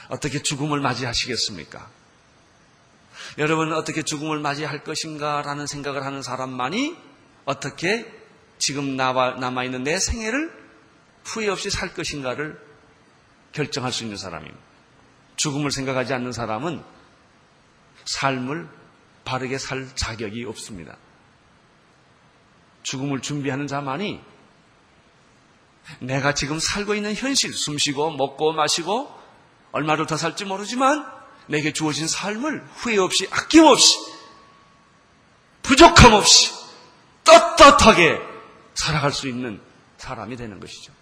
어떻게 0.08 0.42
죽음을 0.42 0.80
맞이하시겠습니까? 0.80 1.90
여러분은 3.36 3.76
어떻게 3.76 4.02
죽음을 4.02 4.38
맞이할 4.38 4.82
것인가 4.82 5.42
라는 5.42 5.66
생각을 5.66 6.06
하는 6.06 6.22
사람만이 6.22 6.96
어떻게 7.44 8.10
지금 8.56 8.96
남아있는 8.96 9.84
내 9.84 9.98
생애를 9.98 10.50
후회 11.24 11.48
없이 11.48 11.68
살 11.68 11.92
것인가를 11.92 12.58
결정할 13.52 13.92
수 13.92 14.04
있는 14.04 14.16
사람입니다. 14.16 14.58
죽음을 15.36 15.70
생각하지 15.70 16.14
않는 16.14 16.32
사람은 16.32 16.82
삶을 18.06 18.68
바르게 19.26 19.58
살 19.58 19.86
자격이 19.94 20.44
없습니다. 20.44 20.96
죽음을 22.82 23.20
준비하는 23.20 23.66
자만이 23.66 24.37
내가 26.00 26.34
지금 26.34 26.58
살고 26.58 26.94
있는 26.94 27.14
현실, 27.14 27.52
숨 27.52 27.78
쉬고 27.78 28.10
먹고 28.12 28.52
마시고 28.52 29.12
얼마를 29.72 30.06
더 30.06 30.16
살지 30.16 30.44
모르지만 30.44 31.06
내게 31.46 31.72
주어진 31.72 32.06
삶을 32.06 32.66
후회 32.76 32.98
없이 32.98 33.26
아낌없이 33.30 33.96
부족함 35.62 36.12
없이 36.12 36.52
떳떳하게 37.24 38.18
살아갈 38.74 39.12
수 39.12 39.28
있는 39.28 39.60
사람이 39.98 40.36
되는 40.36 40.60
것이죠. 40.60 40.92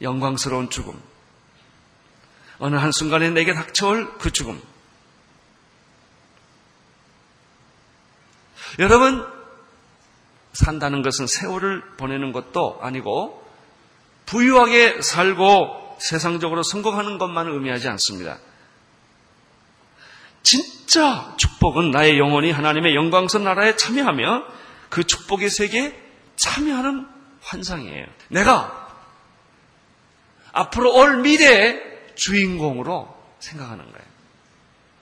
영광스러운 0.00 0.70
죽음. 0.70 1.00
어느 2.58 2.76
한순간에 2.76 3.30
내게 3.30 3.52
닥쳐올 3.52 4.18
그 4.18 4.32
죽음. 4.32 4.60
여러분, 8.78 9.26
산다는 10.52 11.02
것은 11.02 11.26
세월을 11.26 11.82
보내는 11.96 12.32
것도 12.32 12.78
아니고 12.80 13.46
부유하게 14.26 15.02
살고 15.02 15.96
세상적으로 16.00 16.62
성공하는 16.62 17.18
것만 17.18 17.48
의미하지 17.48 17.88
않습니다. 17.88 18.38
진짜 20.42 21.34
축복은 21.36 21.90
나의 21.90 22.18
영혼이 22.18 22.50
하나님의 22.50 22.94
영광선 22.94 23.44
나라에 23.44 23.76
참여하며 23.76 24.44
그 24.88 25.04
축복의 25.04 25.50
세계에 25.50 25.94
참여하는 26.36 27.06
환상이에요. 27.42 28.06
내가 28.28 28.88
앞으로 30.52 30.94
올 30.94 31.18
미래의 31.18 31.82
주인공으로 32.14 33.14
생각하는 33.40 33.84
거예요. 33.84 34.08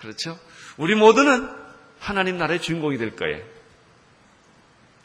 그렇죠? 0.01 0.39
우리 0.77 0.95
모두는 0.95 1.49
하나님 1.99 2.39
나라의 2.39 2.61
주인공이 2.61 2.99
될 2.99 3.17
거예요. 3.17 3.56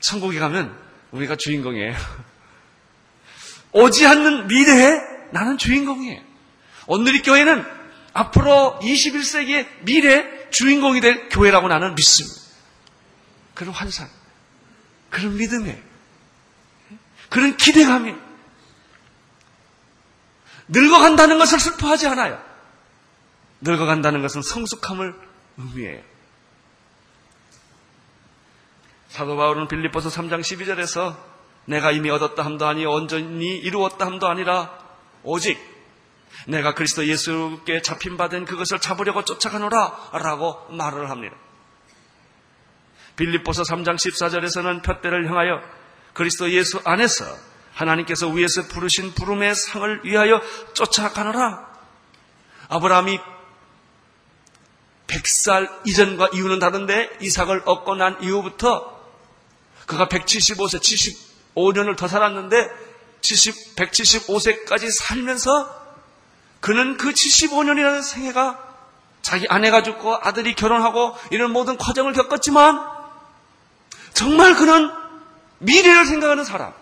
천국에 0.01 0.39
가면 0.39 0.77
우리가 1.11 1.35
주인공이에요. 1.35 1.95
오지 3.71 4.05
않는 4.05 4.47
미래에 4.47 4.99
나는 5.31 5.57
주인공이에요. 5.57 6.21
오늘의 6.87 7.21
교회는 7.21 7.65
앞으로 8.13 8.79
21세기의 8.81 9.67
미래 9.83 10.49
주인공이 10.49 10.99
될 10.99 11.29
교회라고 11.29 11.67
나는 11.69 11.95
믿습니다. 11.95 12.41
그런 13.53 13.73
환상, 13.73 14.09
그런 15.09 15.37
믿음에, 15.37 15.81
그런 17.29 17.55
기대감이 17.55 18.13
늙어간다는 20.67 21.37
것을 21.37 21.59
슬퍼하지 21.59 22.07
않아요. 22.07 22.41
늙어간다는 23.61 24.21
것은 24.21 24.41
성숙함을 24.41 25.13
의미해요. 25.57 26.10
사도 29.11 29.35
바울은 29.35 29.67
빌립보서 29.67 30.07
3장 30.07 30.39
12절에서 30.39 31.17
내가 31.65 31.91
이미 31.91 32.09
얻었다 32.09 32.45
함도 32.45 32.65
아니 32.65 32.85
온전히 32.85 33.57
이루었다 33.57 34.05
함도 34.05 34.27
아니라 34.27 34.71
오직 35.23 35.59
내가 36.47 36.73
그리스도 36.73 37.05
예수께 37.05 37.81
잡힌 37.81 38.15
바 38.15 38.29
된 38.29 38.45
그것을 38.45 38.79
잡으려고 38.79 39.25
쫓아가노라 39.25 40.11
라고 40.13 40.65
말을 40.69 41.09
합니다. 41.09 41.35
빌립보서 43.17 43.63
3장 43.63 43.95
14절에서는 43.95 44.81
푯대를 44.81 45.29
향하여 45.29 45.61
그리스도 46.13 46.49
예수 46.51 46.79
안에서 46.85 47.25
하나님께서 47.73 48.29
위에서 48.29 48.63
부르신 48.69 49.13
부름의 49.13 49.55
상을 49.55 50.05
위하여 50.05 50.41
쫓아가노라. 50.73 51.69
아브라함이 52.69 53.19
100살 55.07 55.85
이전과 55.85 56.29
이후는 56.33 56.59
다른데 56.59 57.17
이삭을 57.19 57.63
얻고 57.65 57.95
난 57.95 58.23
이후부터 58.23 59.00
그가 59.91 60.07
175세, 60.07 60.79
75년을 61.55 61.97
더 61.97 62.07
살았는데 62.07 62.69
70, 63.19 63.75
175세까지 63.75 64.89
살면서 64.89 65.81
그는 66.61 66.95
그 66.95 67.11
75년이라는 67.11 68.01
생애가 68.01 68.71
자기 69.21 69.47
아내가 69.49 69.83
죽고 69.83 70.15
아들이 70.15 70.55
결혼하고 70.55 71.17
이런 71.31 71.51
모든 71.51 71.77
과정을 71.77 72.13
겪었지만 72.13 72.79
정말 74.13 74.55
그는 74.55 74.91
미래를 75.59 76.05
생각하는 76.05 76.45
사람. 76.45 76.73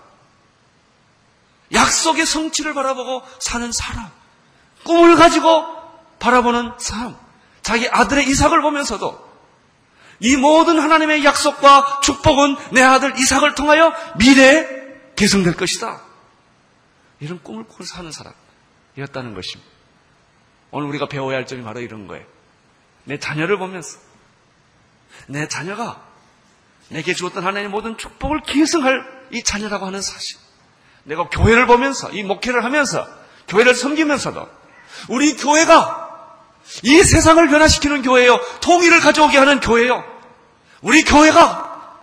약속의 1.73 2.27
성취를 2.27 2.75
바라보고 2.75 3.23
사는 3.39 3.71
사람. 3.71 4.07
꿈을 4.85 5.15
가지고 5.15 5.65
바라보는 6.19 6.73
사람. 6.77 7.17
자기 7.63 7.89
아들의 7.89 8.27
이삭을 8.29 8.61
보면서도 8.61 9.28
이 10.19 10.35
모든 10.35 10.79
하나님의 10.79 11.23
약속과 11.23 12.01
축복은 12.03 12.57
내 12.71 12.81
아들 12.81 13.17
이삭을 13.17 13.55
통하여 13.55 13.93
미래에 14.17 14.67
개성될 15.15 15.55
것이다. 15.55 16.01
이런 17.19 17.41
꿈을 17.41 17.63
꾸고 17.65 17.83
사는 17.83 18.09
사람이었다는 18.11 19.33
것입니다. 19.33 19.71
오늘 20.71 20.87
우리가 20.89 21.07
배워야 21.07 21.37
할 21.37 21.45
점이 21.45 21.63
바로 21.63 21.79
이런 21.81 22.07
거예요. 22.07 22.25
내 23.05 23.17
자녀를 23.17 23.57
보면서 23.57 23.97
내 25.27 25.47
자녀가 25.47 26.01
내게 26.89 27.13
주었던 27.13 27.43
하나님의 27.43 27.69
모든 27.69 27.97
축복을 27.97 28.41
계승할 28.41 29.27
이 29.31 29.43
자녀라고 29.43 29.85
하는 29.85 30.01
사실. 30.01 30.37
내가 31.03 31.27
교회를 31.29 31.65
보면서 31.65 32.11
이 32.11 32.23
목회를 32.23 32.63
하면서 32.63 33.07
교회를 33.47 33.75
섬기면서도 33.75 34.47
우리 35.09 35.35
교회가 35.35 36.08
이 36.83 37.03
세상을 37.03 37.47
변화시키는 37.47 38.01
교회요. 38.03 38.39
통일을 38.61 38.99
가져오게 38.99 39.37
하는 39.37 39.59
교회요. 39.59 40.03
우리 40.81 41.03
교회가 41.03 41.97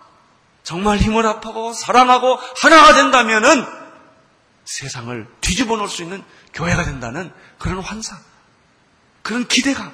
정말 0.63 0.97
힘을 0.97 1.25
합하고 1.25 1.73
사랑하고 1.73 2.37
하나가 2.61 2.93
된다면은 2.93 3.65
세상을 4.65 5.27
뒤집어 5.39 5.77
놓을 5.77 5.87
수 5.87 6.03
있는 6.03 6.23
교회가 6.53 6.83
된다는 6.83 7.31
그런 7.57 7.79
환상, 7.79 8.17
그런 9.21 9.47
기대감, 9.47 9.91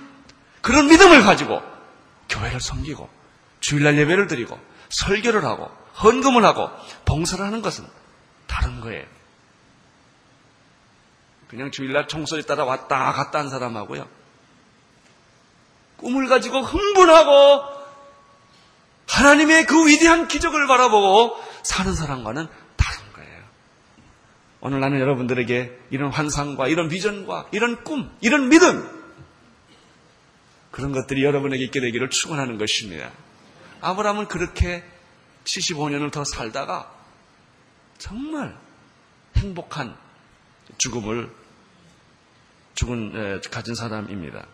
그런 0.62 0.88
믿음을 0.88 1.22
가지고 1.22 1.62
교회를 2.30 2.60
섬기고 2.60 3.08
주일날 3.60 3.98
예배를 4.00 4.28
드리고 4.28 4.60
설교를 4.90 5.46
하고 5.46 5.70
헌금을 6.02 6.44
하고 6.44 6.72
봉사를 7.06 7.46
하는 7.46 7.62
것은 7.62 7.86
다른 8.48 8.82
거예요. 8.82 9.06
그냥 11.48 11.70
주일날 11.70 12.08
총소리 12.08 12.44
따라 12.44 12.64
왔다 12.64 13.14
갔다 13.14 13.38
한 13.38 13.50
사람하고요. 13.50 14.23
꿈을 16.04 16.28
가지고 16.28 16.62
흥분하고 16.62 17.64
하나님의 19.08 19.66
그 19.66 19.88
위대한 19.88 20.28
기적을 20.28 20.68
바라보고 20.68 21.42
사는 21.64 21.94
사람과는 21.94 22.48
다른 22.76 23.14
거예요. 23.14 23.44
오늘 24.62 24.80
나는 24.80 25.00
여러분들에게 25.00 25.80
이런 25.92 26.12
환상과 26.12 26.68
이런 26.68 26.90
비전과 26.90 27.48
이런 27.52 27.84
꿈, 27.84 28.12
이런 28.22 28.50
믿음, 28.50 28.88
그런 30.72 30.92
것들이 30.92 31.24
여러분에게 31.24 31.64
있게 31.66 31.80
되기를 31.80 32.10
축원하는 32.10 32.58
것입니다. 32.58 33.12
아브라함은 33.82 34.28
그렇게 34.28 34.84
75년을 35.46 36.12
더 36.12 36.24
살다가 36.24 36.92
정말 37.98 38.58
행복한 39.38 39.96
죽음을 40.78 41.30
죽은 42.74 43.42
가진 43.52 43.76
사람입니다. 43.76 44.46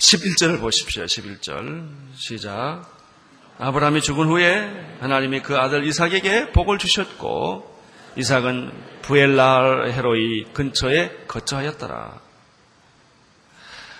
11절을 0.00 0.60
보십시오. 0.60 1.04
11절 1.04 1.88
시작. 2.16 2.84
아브라함이 3.58 4.00
죽은 4.00 4.28
후에 4.28 4.96
하나님이 5.00 5.42
그 5.42 5.58
아들 5.58 5.86
이삭에게 5.86 6.52
복을 6.52 6.78
주셨고 6.78 7.78
이삭은 8.16 8.72
부엘라 9.02 9.90
헤로이 9.90 10.44
근처에 10.54 11.24
거처하였더라. 11.28 12.18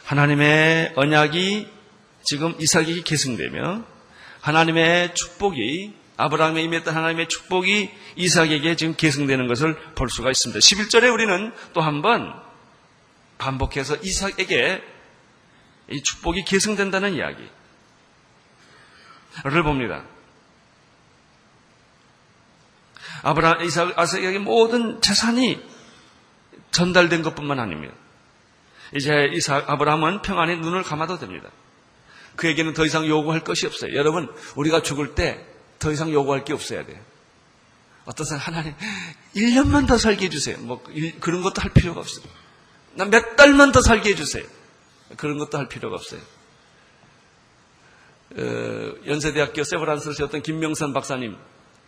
하나님의 0.04 0.94
언약이 0.96 1.68
지금 2.22 2.54
이삭에게 2.58 3.02
계승되며 3.02 3.84
하나님의 4.40 5.14
축복이 5.14 5.94
아브라함에 6.16 6.62
임했던 6.62 6.96
하나님의 6.96 7.28
축복이 7.28 7.90
이삭에게 8.16 8.76
지금 8.76 8.94
계승되는 8.96 9.46
것을 9.48 9.76
볼 9.94 10.08
수가 10.08 10.30
있습니다. 10.30 10.58
11절에 10.58 11.12
우리는 11.12 11.52
또 11.74 11.82
한 11.82 12.00
번 12.00 12.32
반복해서 13.36 13.96
이삭에게 14.02 14.82
이 15.90 16.02
축복이 16.02 16.44
계승된다는 16.44 17.14
이야기를 17.14 17.50
봅니다. 19.64 20.04
아브라함, 23.22 23.62
이삭, 23.62 23.98
아삭에게 23.98 24.38
모든 24.38 25.00
재산이 25.00 25.62
전달된 26.70 27.22
것뿐만 27.22 27.58
아닙니다. 27.60 27.94
이제 28.94 29.28
이삭, 29.32 29.68
아브라함은 29.68 30.22
평안히 30.22 30.56
눈을 30.56 30.82
감아도 30.82 31.18
됩니다. 31.18 31.50
그에게는 32.36 32.72
더 32.72 32.86
이상 32.86 33.06
요구할 33.06 33.44
것이 33.44 33.66
없어요. 33.66 33.94
여러분, 33.94 34.32
우리가 34.56 34.82
죽을 34.82 35.14
때 35.14 35.50
더 35.80 35.90
이상 35.90 36.12
요구할 36.12 36.44
게 36.44 36.52
없어야 36.52 36.86
돼요. 36.86 37.00
어떤 38.04 38.26
사람, 38.26 38.42
하나님, 38.42 38.74
1년만 39.34 39.88
더 39.88 39.98
살게 39.98 40.26
해주세요. 40.26 40.58
뭐, 40.58 40.84
그런 41.20 41.42
것도 41.42 41.60
할 41.60 41.72
필요가 41.72 42.00
없어요. 42.00 42.24
난몇 42.94 43.36
달만 43.36 43.72
더 43.72 43.80
살게 43.80 44.10
해주세요. 44.10 44.44
그런 45.16 45.38
것도 45.38 45.58
할 45.58 45.68
필요가 45.68 45.96
없어요. 45.96 46.20
어, 48.36 48.94
연세대학교 49.06 49.64
세브란스를 49.64 50.14
세웠던 50.14 50.42
김명선 50.42 50.92
박사님 50.92 51.36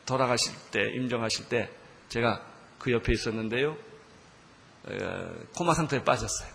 돌아가실 0.06 0.52
때, 0.70 0.80
임종하실 0.96 1.48
때 1.48 1.70
제가 2.08 2.42
그 2.78 2.90
옆에 2.92 3.12
있었는데요. 3.12 3.76
어, 4.84 5.34
코마 5.54 5.74
상태에 5.74 6.02
빠졌어요. 6.02 6.48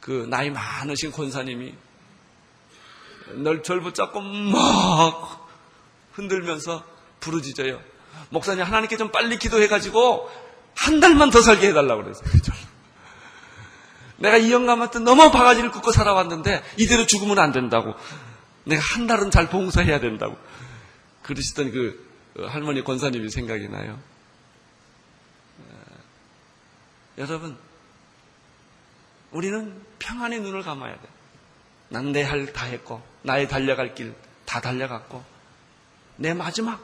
그 0.00 0.26
나이 0.28 0.50
많으신 0.50 1.12
권사님이 1.12 1.74
널 3.34 3.62
절붙잡고 3.62 4.20
막 4.20 5.48
흔들면서 6.12 6.84
부르짖어요. 7.20 7.80
목사님 8.30 8.64
하나님께 8.64 8.96
좀 8.96 9.10
빨리 9.10 9.38
기도해가지고 9.38 10.30
한 10.74 11.00
달만 11.00 11.30
더 11.30 11.40
살게 11.40 11.68
해달라고 11.68 12.02
그랬어요. 12.02 12.28
내가 14.18 14.36
이 14.36 14.52
영감한테 14.52 14.98
너무 15.00 15.30
바가지를 15.30 15.70
긋고 15.70 15.92
살아왔는데 15.92 16.62
이대로 16.76 17.06
죽으면 17.06 17.38
안 17.38 17.52
된다고. 17.52 17.94
내가 18.64 18.82
한 18.82 19.06
달은 19.06 19.30
잘 19.30 19.48
봉사해야 19.48 20.00
된다고. 20.00 20.36
그러시던 21.22 21.70
그 21.72 22.08
할머니 22.46 22.84
권사님이 22.84 23.30
생각이 23.30 23.68
나요. 23.68 23.98
여러분, 27.18 27.56
우리는 29.32 29.82
평안의 29.98 30.40
눈을 30.40 30.62
감아야 30.62 30.94
돼. 30.94 31.08
난 31.90 32.12
내 32.12 32.22
할 32.22 32.52
다 32.52 32.66
했고, 32.66 33.02
나의 33.22 33.48
달려갈 33.48 33.94
길 33.94 34.14
다 34.44 34.60
달려갔고, 34.60 35.24
내 36.16 36.32
마지막 36.34 36.80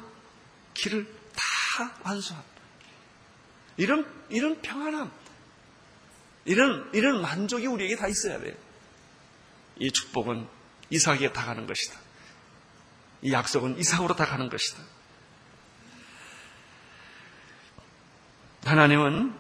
길을 0.75 1.07
다 1.35 1.93
완수한. 2.03 2.43
이런, 3.77 4.07
이런 4.29 4.61
평안함. 4.61 5.11
이런, 6.45 6.91
이런 6.93 7.23
만족이 7.23 7.67
우리에게 7.67 7.97
다 7.97 8.09
있어야 8.09 8.39
돼요. 8.39 8.55
이 9.79 9.91
축복은 9.91 10.47
이삭에게 10.91 11.33
다 11.33 11.45
가는 11.47 11.67
것이다. 11.67 11.99
이 13.23 13.33
약속은 13.33 13.79
이삭으로 13.79 14.15
다 14.17 14.27
가는 14.27 14.49
것이다. 14.49 14.83
하나님은 18.65 19.35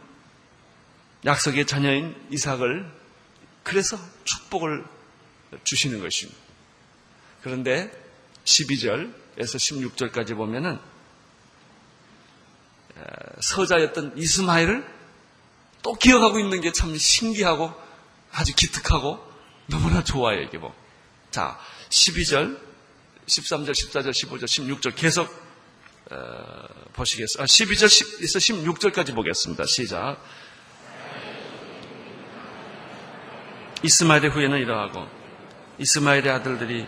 약속의 1.24 1.66
자녀인 1.66 2.14
이삭을 2.30 2.90
그래서 3.62 3.98
축복을 4.24 4.84
주시는 5.64 6.00
것입니다. 6.00 6.38
그런데 7.42 7.90
12절에서 8.44 9.14
16절까지 9.38 10.36
보면은 10.36 10.78
서자였던 13.40 14.16
이스마엘을 14.16 14.93
또 15.84 15.92
기억하고 15.94 16.40
있는 16.40 16.60
게 16.62 16.72
참 16.72 16.96
신기하고 16.96 17.72
아주 18.32 18.52
기특하고 18.56 19.20
너무나 19.66 20.02
좋아요, 20.02 20.40
이게 20.40 20.58
뭐. 20.58 20.74
자, 21.30 21.58
12절, 21.90 22.58
13절, 23.26 23.70
14절, 23.70 24.10
15절, 24.10 24.44
16절 24.44 24.96
계속 24.96 25.28
어, 26.10 26.16
보시겠어요? 26.94 27.42
아, 27.42 27.46
12절에서 27.46 28.72
16절까지 28.72 29.14
보겠습니다. 29.14 29.64
시작. 29.66 30.16
이스마엘의 33.82 34.30
후에는 34.30 34.58
이러하고 34.58 35.06
이스마엘의 35.78 36.30
아들들이 36.30 36.86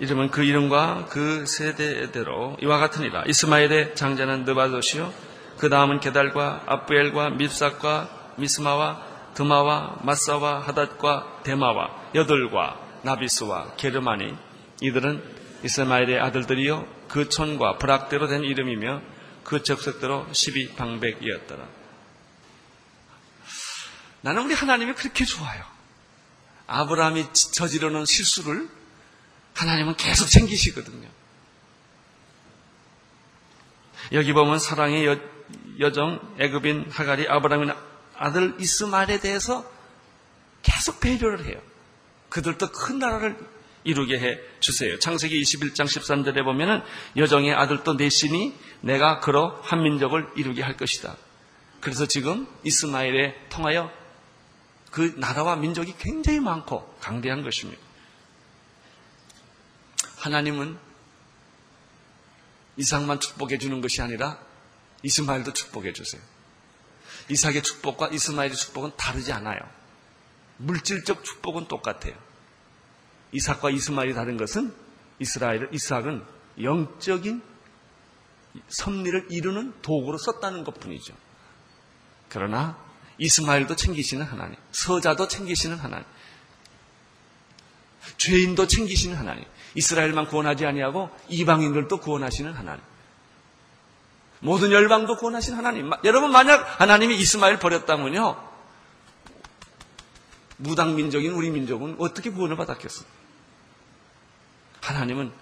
이름은 0.00 0.30
그 0.30 0.44
이름과 0.44 1.06
그 1.10 1.46
세대대로 1.46 2.56
이와 2.62 2.78
같으니라. 2.78 3.24
이스마엘의 3.26 3.94
장자는 3.96 4.44
느바도시요 4.44 5.29
그 5.60 5.68
다음은 5.68 6.00
게달과 6.00 6.62
압부엘과 6.66 7.30
밉삭과 7.30 8.34
미스마와 8.38 9.34
드마와 9.34 9.98
마사와 10.04 10.60
하닷과 10.60 11.42
데마와 11.42 12.12
여덟과 12.14 12.80
나비스와 13.02 13.76
게르마니 13.76 14.34
이들은 14.80 15.22
이스마엘의 15.62 16.18
아들들이요 16.18 16.88
그 17.08 17.28
촌과 17.28 17.76
브락대로 17.76 18.26
된 18.26 18.42
이름이며 18.42 19.02
그 19.44 19.62
적석대로 19.62 20.28
12방백이었더라. 20.32 21.68
나는 24.22 24.44
우리 24.46 24.54
하나님이 24.54 24.94
그렇게 24.94 25.26
좋아요. 25.26 25.62
아브라함이 26.68 27.34
저지르는 27.34 28.06
실수를 28.06 28.66
하나님은 29.52 29.96
계속 29.96 30.26
챙기시거든요. 30.26 31.06
여기 34.12 34.32
보면 34.32 34.58
사랑의 34.58 35.04
여, 35.04 35.18
여정 35.80 36.36
애굽인 36.38 36.90
하갈이 36.90 37.26
아브라함의 37.28 37.74
아들 38.16 38.54
이스마엘에 38.60 39.20
대해서 39.20 39.64
계속 40.62 41.00
배려를 41.00 41.46
해요. 41.46 41.60
그들도 42.28 42.70
큰 42.70 42.98
나라를 42.98 43.36
이루게 43.82 44.18
해 44.18 44.38
주세요. 44.60 44.98
창세기 44.98 45.40
21장 45.40 45.86
13절에 45.86 46.44
보면은 46.44 46.82
여정의 47.16 47.54
아들도 47.54 47.94
내신이 47.94 48.54
내가 48.82 49.20
그러 49.20 49.58
한 49.62 49.82
민족을 49.82 50.28
이루게 50.36 50.62
할 50.62 50.76
것이다. 50.76 51.16
그래서 51.80 52.04
지금 52.06 52.46
이스마엘에 52.62 53.48
통하여 53.48 53.90
그 54.90 55.14
나라와 55.16 55.56
민족이 55.56 55.94
굉장히 55.98 56.40
많고 56.40 56.94
강대한 57.00 57.42
것입니다. 57.42 57.80
하나님은 60.18 60.76
이삭만 62.76 63.20
축복해 63.20 63.56
주는 63.56 63.80
것이 63.80 64.02
아니라 64.02 64.38
이스마엘도 65.02 65.52
축복해 65.52 65.92
주세요. 65.92 66.20
이삭의 67.28 67.62
축복과 67.62 68.08
이스마엘의 68.08 68.56
축복은 68.56 68.92
다르지 68.96 69.32
않아요. 69.32 69.60
물질적 70.58 71.24
축복은 71.24 71.68
똑같아요. 71.68 72.14
이삭과 73.32 73.70
이스마엘이 73.70 74.14
다른 74.14 74.36
것은 74.36 74.74
이스라엘, 75.18 75.68
이삭은 75.72 76.24
영적인 76.62 77.42
섭리를 78.68 79.28
이루는 79.30 79.80
도구로 79.82 80.18
썼다는 80.18 80.64
것 80.64 80.80
뿐이죠. 80.80 81.14
그러나 82.28 82.78
이스마엘도 83.18 83.76
챙기시는 83.76 84.26
하나님, 84.26 84.56
서자도 84.72 85.28
챙기시는 85.28 85.78
하나님, 85.78 86.04
죄인도 88.16 88.66
챙기시는 88.66 89.16
하나님, 89.16 89.44
이스라엘만 89.74 90.26
구원하지 90.26 90.66
아니하고 90.66 91.10
이방인들도 91.28 92.00
구원하시는 92.00 92.52
하나님. 92.52 92.82
모든 94.40 94.72
열방도 94.72 95.16
구원하신 95.16 95.54
하나님. 95.54 95.90
여러분 96.04 96.32
만약 96.32 96.80
하나님이 96.80 97.16
이스마엘 97.16 97.58
버렸다면요. 97.58 98.50
무당 100.56 100.94
민족인 100.94 101.32
우리 101.32 101.50
민족은 101.50 101.96
어떻게 101.98 102.30
구원을 102.30 102.56
받았겠어? 102.56 103.04
하나님은 104.82 105.32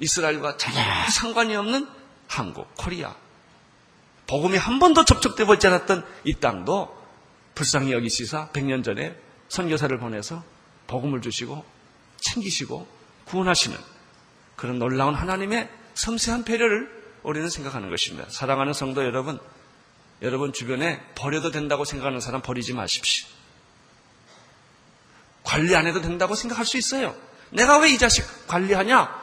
이스라엘과 0.00 0.56
전혀 0.56 0.78
상관이 1.10 1.54
없는 1.56 1.88
한국, 2.28 2.74
코리아. 2.76 3.14
복음이 4.26 4.56
한 4.56 4.78
번도 4.78 5.04
접촉돼 5.04 5.44
보지 5.44 5.66
않았던 5.66 6.04
이 6.24 6.34
땅도 6.34 7.02
불쌍히 7.54 7.92
여기시사 7.92 8.48
100년 8.52 8.82
전에 8.82 9.14
선교사를 9.48 9.96
보내서 9.98 10.42
복음을 10.86 11.20
주시고 11.20 11.64
챙기시고 12.18 12.86
구원하시는 13.26 13.76
그런 14.56 14.78
놀라운 14.78 15.14
하나님의 15.14 15.68
섬세한 15.94 16.44
배려를 16.44 17.01
우리는 17.22 17.48
생각하는 17.48 17.90
것입니다. 17.90 18.28
사랑하는 18.30 18.72
성도 18.72 19.04
여러분, 19.04 19.38
여러분 20.22 20.52
주변에 20.52 21.00
버려도 21.14 21.50
된다고 21.50 21.84
생각하는 21.84 22.20
사람 22.20 22.42
버리지 22.42 22.72
마십시오. 22.74 23.28
관리 25.44 25.74
안 25.74 25.86
해도 25.86 26.00
된다고 26.00 26.34
생각할 26.34 26.64
수 26.66 26.76
있어요. 26.78 27.14
내가 27.50 27.78
왜 27.78 27.90
이 27.92 27.98
자식 27.98 28.24
관리하냐? 28.46 29.20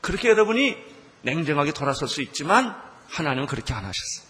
그렇게 0.00 0.28
여러분이 0.28 0.76
냉정하게 1.22 1.72
돌아설 1.72 2.08
수 2.08 2.22
있지만 2.22 2.74
하나님은 3.08 3.46
그렇게 3.46 3.74
안 3.74 3.84
하셨어요. 3.84 4.26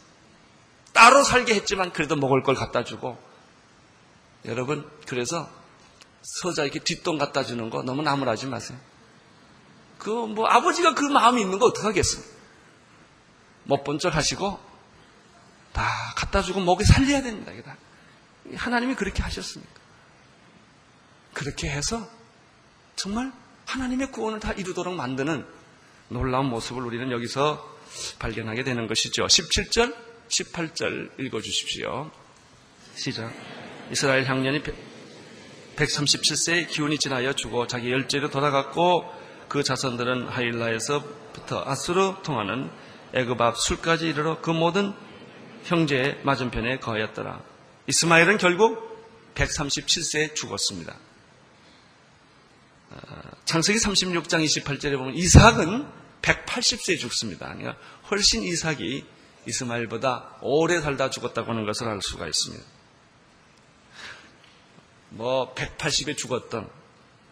따로 0.93 1.23
살게 1.23 1.55
했지만 1.55 1.93
그래도 1.93 2.17
먹을 2.17 2.43
걸 2.43 2.55
갖다 2.55 2.83
주고 2.85 3.19
여러분 4.45 4.89
그래서 5.07 5.49
서자에게 6.23 6.81
뒷돈 6.81 7.19
갖다 7.19 7.45
주는 7.45 7.71
거 7.71 7.83
너무 7.83 8.03
나무라지 8.03 8.47
마세요. 8.47 8.79
그 9.99 10.11
뭐 10.11 10.47
아버지가 10.47 10.95
그 10.95 11.05
마음이 11.05 11.41
있는 11.41 11.59
거 11.59 11.67
어떡하겠습니까? 11.67 12.38
못 13.69 13.85
본 13.85 13.99
척 13.99 14.15
하시고 14.17 14.59
다 15.73 15.89
갖다 16.17 16.43
주고 16.43 16.61
먹이 16.61 16.85
살려야 16.85 17.23
됩니다. 17.23 17.53
다. 17.65 17.77
하나님이 18.57 18.95
그렇게 18.95 19.23
하셨습니까? 19.23 19.73
그렇게 21.35 21.69
해서 21.69 22.09
정말 22.97 23.31
하나님의 23.67 24.11
구원을 24.11 24.41
다 24.41 24.53
이루도록 24.53 24.95
만드는 24.95 25.47
놀라운 26.09 26.47
모습을 26.47 26.83
우리는 26.83 27.11
여기서 27.11 27.77
발견하게 28.19 28.65
되는 28.65 28.87
것이죠. 28.87 29.27
17절, 29.27 29.95
18절 30.29 31.21
읽어 31.21 31.41
주십시오. 31.43 32.11
시작. 32.95 33.33
이스라엘 33.93 34.25
향년이 34.25 34.63
137세의 35.77 36.69
기운이 36.69 36.99
지나여 36.99 37.35
죽어 37.35 37.67
자기 37.67 37.93
열제로 37.93 38.31
돌아갔고 38.31 39.05
그 39.49 39.63
자손들은 39.63 40.29
하일라에서부터 40.29 41.65
아수르 41.67 42.15
통하는 42.23 42.71
애굽 43.15 43.41
앞 43.41 43.59
술까지 43.59 44.09
이르러 44.09 44.41
그 44.41 44.51
모든 44.51 44.95
형제의 45.65 46.21
맞은편에 46.25 46.79
거하였더라. 46.79 47.43
이스마엘은 47.87 48.39
결국 48.39 48.89
137세에 49.35 50.35
죽었습니다. 50.35 50.97
아, 52.91 53.23
창세기 53.45 53.79
36장 53.79 54.45
28절에 54.45 54.97
보면 54.97 55.15
이삭은 55.15 55.87
180세에 56.23 56.99
죽습니다. 56.99 57.47
그러니까 57.55 57.77
훨씬 58.11 58.43
이삭이 58.43 59.05
이스마엘보다 59.47 60.39
오래 60.43 60.81
살다 60.81 61.11
죽었다고 61.11 61.53
하는 61.53 61.65
것을 61.65 61.89
알 61.89 62.03
수가 62.03 62.27
있습니다. 62.27 62.65
뭐 65.11 65.55
180에 65.55 66.17
죽었던 66.17 66.69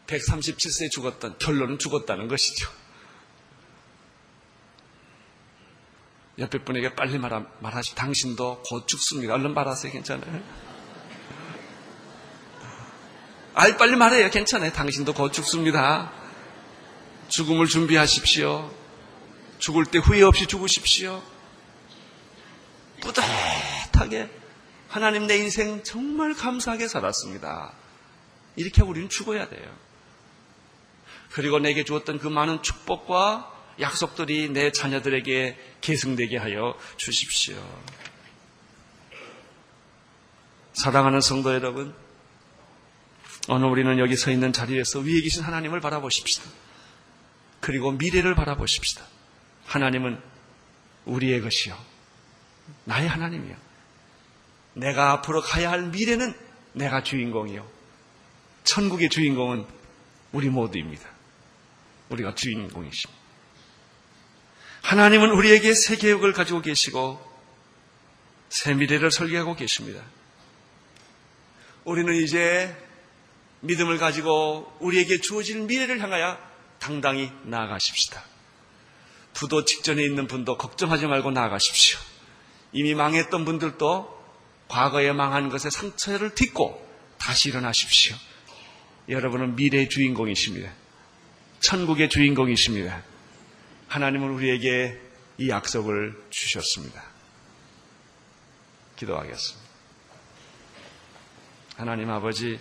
137세에 0.07 0.91
죽었던 0.91 1.39
결론은 1.39 1.79
죽었다는 1.79 2.29
것이죠. 2.29 2.71
옆에 6.38 6.59
분에게 6.59 6.94
빨리 6.94 7.18
말하, 7.18 7.44
말하시 7.61 7.94
당신도 7.94 8.62
곧 8.68 8.87
죽습니다. 8.87 9.35
얼른 9.35 9.55
말하세요. 9.55 9.90
괜찮아요? 9.92 10.42
알 13.55 13.79
빨리 13.79 13.96
말해요. 13.96 14.31
괜찮아요. 14.31 14.70
당신도 14.72 15.14
곧 15.14 15.33
죽습니다. 15.33 16.12
죽음을 17.29 17.66
준비하십시오. 17.66 18.70
죽을 19.59 19.87
때 19.87 19.99
후회 19.99 20.22
없이 20.22 20.46
죽으십시오. 20.46 21.22
뿌듯하게 23.01 24.31
하나님 24.88 25.27
내 25.27 25.38
인생 25.38 25.83
정말 25.83 26.35
감사하게 26.35 26.87
살았습니다. 26.87 27.72
이렇게 28.57 28.83
우리는 28.83 29.09
죽어야 29.09 29.49
돼요. 29.49 29.75
그리고 31.33 31.59
내게 31.59 31.85
주었던 31.85 32.18
그 32.18 32.29
많은 32.29 32.62
축복과 32.62 33.56
약속들이 33.81 34.51
내 34.51 34.73
자녀들에게 34.73 35.59
계승되게 35.81 36.37
하여 36.37 36.79
주십시오. 36.97 37.57
사랑하는 40.73 41.21
성도 41.21 41.55
여러분, 41.55 41.95
오늘 43.49 43.69
우리는 43.69 43.99
여기 43.99 44.17
서 44.17 44.31
있는 44.31 44.53
자리에서 44.53 45.01
위에 45.01 45.21
계신 45.21 45.43
하나님을 45.43 45.81
바라보십시다. 45.81 46.45
그리고 47.61 47.93
미래를 47.93 48.35
바라보십시다. 48.35 49.05
하나님은 49.67 50.21
우리의 51.05 51.41
것이요. 51.41 51.77
나의 52.85 53.09
하나님이요. 53.09 53.57
내가 54.75 55.12
앞으로 55.12 55.41
가야 55.41 55.71
할 55.71 55.85
미래는 55.89 56.35
내가 56.73 57.03
주인공이요. 57.03 57.67
천국의 58.65 59.09
주인공은 59.09 59.67
우리 60.33 60.51
모두입니다. 60.51 61.09
우리가 62.11 62.35
주인공이십니다. 62.35 63.15
하나님은 64.87 65.33
우리에게 65.33 65.75
새 65.75 65.96
계획을 65.96 66.33
가지고 66.33 66.62
계시고 66.62 67.20
새 68.49 68.72
미래를 68.72 69.11
설계하고 69.11 69.57
계십니다. 69.57 70.01
우리는 71.83 72.14
이제 72.14 72.72
믿음을 73.62 73.99
가지고 73.99 74.72
우리에게 74.79 75.20
주어질 75.20 75.62
미래를 75.62 76.01
향하여 76.01 76.38
당당히 76.79 77.33
나아가십시다. 77.42 78.22
부도 79.35 79.64
직전에 79.64 80.05
있는 80.05 80.29
분도 80.29 80.57
걱정하지 80.57 81.09
말고 81.09 81.33
나아가십시오. 81.33 81.99
이미 82.72 82.94
망했던 82.94 83.44
분들도 83.44 84.25
과거에 84.68 85.12
망한 85.12 85.49
것의 85.49 85.72
상처를 85.72 86.37
딛고 86.37 86.87
다시 87.18 87.49
일어나십시오. 87.49 88.14
여러분은 89.09 89.57
미래의 89.57 89.88
주인공이십니다. 89.88 90.72
천국의 91.59 92.09
주인공이십니다. 92.09 93.03
하나님은 93.88 94.31
우리에게 94.31 95.01
이 95.38 95.49
약속을 95.49 96.16
주셨습니다. 96.31 97.03
기도하겠습니다. 98.96 99.66
하나님 101.77 102.11
아버지, 102.11 102.59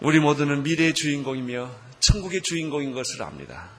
우리 0.00 0.20
모두는 0.20 0.62
미래의 0.62 0.94
주인공이며 0.94 1.70
천국의 2.00 2.42
주인공인 2.42 2.92
것을 2.92 3.22
압니다. 3.22 3.70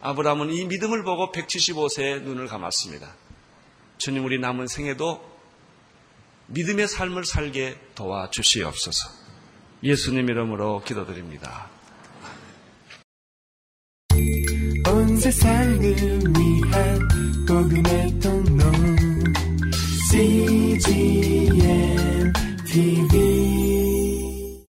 아브라함은 0.00 0.52
이 0.52 0.66
믿음을 0.66 1.02
보고 1.02 1.32
175세에 1.32 2.22
눈을 2.22 2.46
감았습니다. 2.46 3.14
주님 3.98 4.24
우리 4.24 4.38
남은 4.38 4.66
생에도 4.66 5.32
믿음의 6.48 6.88
삶을 6.88 7.24
살게 7.24 7.78
도와주시옵소서. 7.94 9.08
예수님 9.82 10.28
이름으로 10.28 10.82
기도드립니다. 10.84 11.71
세상을 15.32 15.80
위한 15.80 17.08
복음의 17.48 18.20
통로 18.20 18.70
CGM 20.10 21.60
TV 22.66 23.31